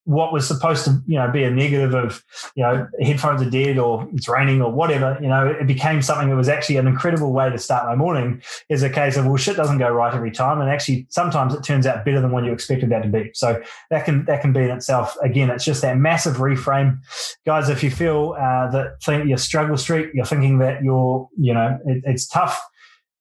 what 0.06 0.32
was 0.32 0.48
supposed 0.48 0.86
to 0.86 1.02
you 1.06 1.18
know 1.18 1.30
be 1.32 1.44
a 1.44 1.52
negative 1.52 1.94
of 1.94 2.24
you 2.56 2.64
know 2.64 2.88
headphones 3.02 3.42
are 3.42 3.50
dead 3.50 3.78
or 3.78 4.08
it's 4.14 4.30
raining 4.30 4.62
or 4.62 4.72
whatever 4.72 5.18
you 5.22 5.28
know 5.28 5.48
it 5.48 5.68
became 5.68 6.02
something 6.02 6.30
that 6.30 6.36
was 6.36 6.50
actually 6.50 6.78
an 6.78 6.88
incredible 6.88 7.34
way 7.34 7.50
to 7.50 7.58
start 7.58 7.86
my 7.88 7.96
morning 7.96 8.42
is 8.70 8.84
a 8.84 8.90
case 8.90 9.18
of 9.18 9.26
well 9.26 9.38
shit 9.38 9.58
doesn't 9.58 9.78
go 9.78 9.90
right 9.90 10.14
every 10.14 10.32
time. 10.32 10.62
And 10.62 10.70
actually 10.70 11.08
sometimes 11.10 11.54
it 11.54 11.64
turns 11.64 11.86
out 11.86 12.06
better 12.06 12.22
than 12.22 12.32
what 12.32 12.44
you 12.44 12.52
expected 12.52 12.90
that 12.90 13.04
to 13.04 13.10
be. 13.10 13.32
So 13.34 13.62
that 13.90 14.06
can 14.06 14.26
that 14.26 14.42
can 14.42 14.54
be 14.54 14.62
in 14.62 14.72
itself 14.72 15.16
again 15.22 15.50
it's 15.50 15.66
just 15.66 15.82
that 15.82 15.98
massive 15.98 16.38
reframe. 16.38 17.00
Guys 17.46 17.70
if 17.70 17.84
you 17.84 17.92
feel 17.92 18.36
uh, 18.38 18.70
that 18.72 19.02
think 19.04 19.28
your 19.28 19.38
struggle 19.38 19.78
street 19.78 20.12
you're 20.14 20.26
thinking 20.26 20.60
that 20.60 20.84
you're 20.84 21.28
you 21.38 21.54
know 21.54 21.78
it, 21.86 22.04
it's 22.06 22.28
tough 22.28 22.62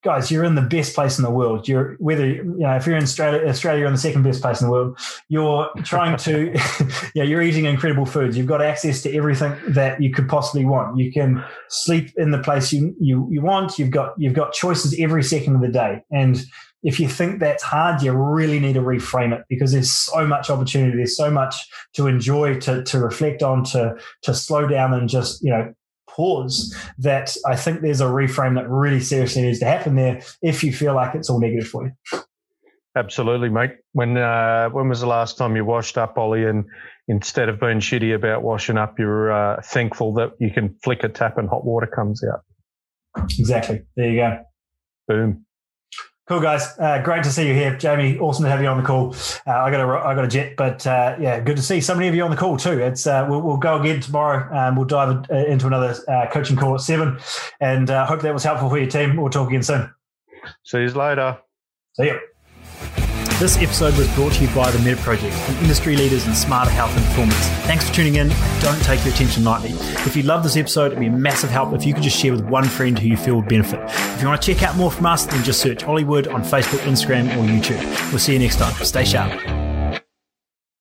guys, 0.05 0.29
you're 0.29 0.43
in 0.43 0.55
the 0.55 0.61
best 0.61 0.93
place 0.95 1.17
in 1.17 1.23
the 1.23 1.31
world. 1.31 1.67
You're 1.67 1.95
whether 1.95 2.25
you 2.25 2.43
know 2.43 2.75
if 2.75 2.85
you're 2.85 2.95
in 2.95 3.03
Australia, 3.03 3.45
Australia, 3.49 3.79
you're 3.79 3.87
in 3.87 3.93
the 3.95 3.99
second 3.99 4.23
best 4.23 4.41
place 4.41 4.61
in 4.61 4.67
the 4.67 4.71
world. 4.71 4.97
You're 5.27 5.69
trying 5.83 6.15
to, 6.17 6.53
yeah, 7.15 7.23
you're 7.23 7.41
eating 7.41 7.65
incredible 7.65 8.05
foods. 8.05 8.37
You've 8.37 8.47
got 8.47 8.61
access 8.61 9.01
to 9.01 9.13
everything 9.13 9.53
that 9.67 10.01
you 10.01 10.13
could 10.13 10.29
possibly 10.29 10.63
want. 10.63 10.97
You 10.97 11.11
can 11.11 11.43
sleep 11.67 12.13
in 12.15 12.31
the 12.31 12.39
place 12.39 12.71
you 12.71 12.95
you 12.99 13.27
you 13.31 13.41
want. 13.41 13.79
You've 13.79 13.91
got 13.91 14.13
you've 14.17 14.35
got 14.35 14.53
choices 14.53 14.95
every 14.99 15.23
second 15.23 15.55
of 15.55 15.61
the 15.61 15.69
day, 15.69 16.03
and 16.11 16.45
if 16.83 16.99
you 16.99 17.09
think 17.09 17.39
that's 17.39 17.63
hard, 17.63 18.03
you 18.03 18.11
really 18.11 18.59
need 18.59 18.73
to 18.73 18.81
reframe 18.81 19.33
it 19.35 19.43
because 19.49 19.71
there's 19.71 19.91
so 19.91 20.27
much 20.27 20.51
opportunity. 20.51 20.95
There's 20.95 21.17
so 21.17 21.31
much 21.31 21.55
to 21.95 22.05
enjoy, 22.05 22.59
to, 22.59 22.83
to 22.83 22.99
reflect 22.99 23.41
on, 23.41 23.63
to, 23.65 23.95
to 24.21 24.33
slow 24.35 24.67
down 24.67 24.93
and 24.93 25.09
just, 25.09 25.43
you 25.43 25.49
know, 25.49 25.73
pause 26.15 26.75
that 26.99 27.35
I 27.45 27.55
think 27.55 27.81
there's 27.81 28.01
a 28.01 28.05
reframe 28.05 28.55
that 28.55 28.69
really 28.69 28.99
seriously 28.99 29.41
needs 29.41 29.59
to 29.59 29.65
happen 29.65 29.95
there 29.95 30.21
if 30.41 30.63
you 30.63 30.71
feel 30.71 30.95
like 30.95 31.15
it's 31.15 31.29
all 31.29 31.39
negative 31.39 31.67
for 31.67 31.85
you. 31.85 32.19
Absolutely, 32.97 33.49
mate. 33.49 33.71
When 33.91 34.17
uh, 34.17 34.69
when 34.69 34.87
was 34.87 35.01
the 35.01 35.07
last 35.07 35.37
time 35.37 35.55
you 35.55 35.65
washed 35.65 35.97
up, 35.97 36.17
Ollie? 36.17 36.45
And 36.45 36.65
instead 37.09 37.49
of 37.49 37.59
being 37.59 37.79
shitty 37.79 38.15
about 38.15 38.41
washing 38.41 38.77
up, 38.77 38.97
you're 38.97 39.31
uh, 39.31 39.61
thankful 39.61 40.13
that 40.13 40.31
you 40.39 40.49
can 40.49 40.75
flick 40.81 41.03
a 41.03 41.09
tap 41.09 41.37
and 41.37 41.49
hot 41.49 41.65
water 41.65 41.87
comes 41.87 42.23
out. 42.23 42.41
Exactly. 43.37 43.81
There 43.97 44.09
you 44.09 44.15
go. 44.17 44.39
Boom. 45.07 45.45
Cool 46.27 46.39
guys, 46.39 46.73
uh, 46.79 47.03
great 47.03 47.23
to 47.23 47.29
see 47.29 47.47
you 47.47 47.53
here, 47.53 47.77
Jamie. 47.77 48.17
Awesome 48.17 48.45
to 48.45 48.49
have 48.49 48.59
you 48.59 48.67
on 48.67 48.77
the 48.77 48.83
call. 48.83 49.13
Uh, 49.45 49.51
I 49.51 49.69
got 49.69 49.79
a 49.79 50.07
I 50.07 50.15
got 50.15 50.25
a 50.25 50.27
jet, 50.27 50.55
but 50.55 50.85
uh, 50.87 51.15
yeah, 51.19 51.39
good 51.39 51.55
to 51.55 51.61
see 51.61 51.79
so 51.79 51.93
many 51.93 52.07
of 52.07 52.15
you 52.15 52.23
on 52.23 52.31
the 52.31 52.37
call 52.37 52.57
too. 52.57 52.79
It's 52.79 53.05
uh, 53.05 53.27
we'll, 53.29 53.43
we'll, 53.43 53.57
go 53.57 53.79
again 53.79 53.99
tomorrow. 53.99 54.51
Um, 54.51 54.75
we'll 54.75 54.85
dive 54.85 55.29
uh, 55.29 55.35
into 55.35 55.67
another 55.67 55.95
uh, 56.07 56.25
coaching 56.31 56.55
call 56.55 56.73
at 56.73 56.81
seven, 56.81 57.19
and 57.59 57.91
I 57.91 58.05
hope 58.05 58.21
that 58.21 58.33
was 58.33 58.43
helpful 58.43 58.69
for 58.69 58.79
your 58.79 58.89
team. 58.89 59.17
We'll 59.17 59.29
talk 59.29 59.49
again 59.49 59.61
soon. 59.61 59.93
See 60.63 60.79
you 60.79 60.89
later. 60.89 61.37
See 61.93 62.05
you. 62.05 62.19
This 63.37 63.57
episode 63.57 63.97
was 63.97 64.07
brought 64.15 64.31
to 64.31 64.45
you 64.45 64.55
by 64.55 64.71
the 64.71 64.79
Meta 64.79 64.95
Project, 65.01 65.35
an 65.49 65.57
industry 65.57 65.97
leaders 65.97 66.25
in 66.25 66.33
smarter 66.33 66.71
health 66.71 66.95
and 66.95 67.05
performance. 67.07 67.35
Thanks 67.67 67.85
for 67.85 67.93
tuning 67.93 68.15
in. 68.15 68.29
Don't 68.61 68.81
take 68.81 69.03
your 69.03 69.13
attention 69.13 69.43
lightly. 69.43 69.71
If 70.05 70.15
you 70.15 70.23
love 70.23 70.41
this 70.41 70.55
episode, 70.55 70.93
it'd 70.93 70.99
be 71.01 71.07
a 71.07 71.11
massive 71.11 71.49
help 71.49 71.73
if 71.73 71.85
you 71.85 71.93
could 71.93 72.03
just 72.03 72.17
share 72.17 72.31
with 72.31 72.45
one 72.45 72.63
friend 72.63 72.97
who 72.97 73.09
you 73.09 73.17
feel 73.17 73.35
would 73.35 73.49
benefit. 73.49 73.81
If 73.89 74.21
you 74.21 74.27
want 74.29 74.41
to 74.41 74.53
check 74.53 74.63
out 74.63 74.77
more 74.77 74.89
from 74.89 75.07
us, 75.07 75.25
then 75.25 75.43
just 75.43 75.59
search 75.59 75.83
OllyWood 75.83 76.33
on 76.33 76.43
Facebook, 76.43 76.79
Instagram, 76.85 77.27
or 77.35 77.45
YouTube. 77.45 77.83
We'll 78.11 78.19
see 78.19 78.31
you 78.31 78.39
next 78.39 78.55
time. 78.55 78.73
Stay 78.85 79.03
sharp. 79.03 79.64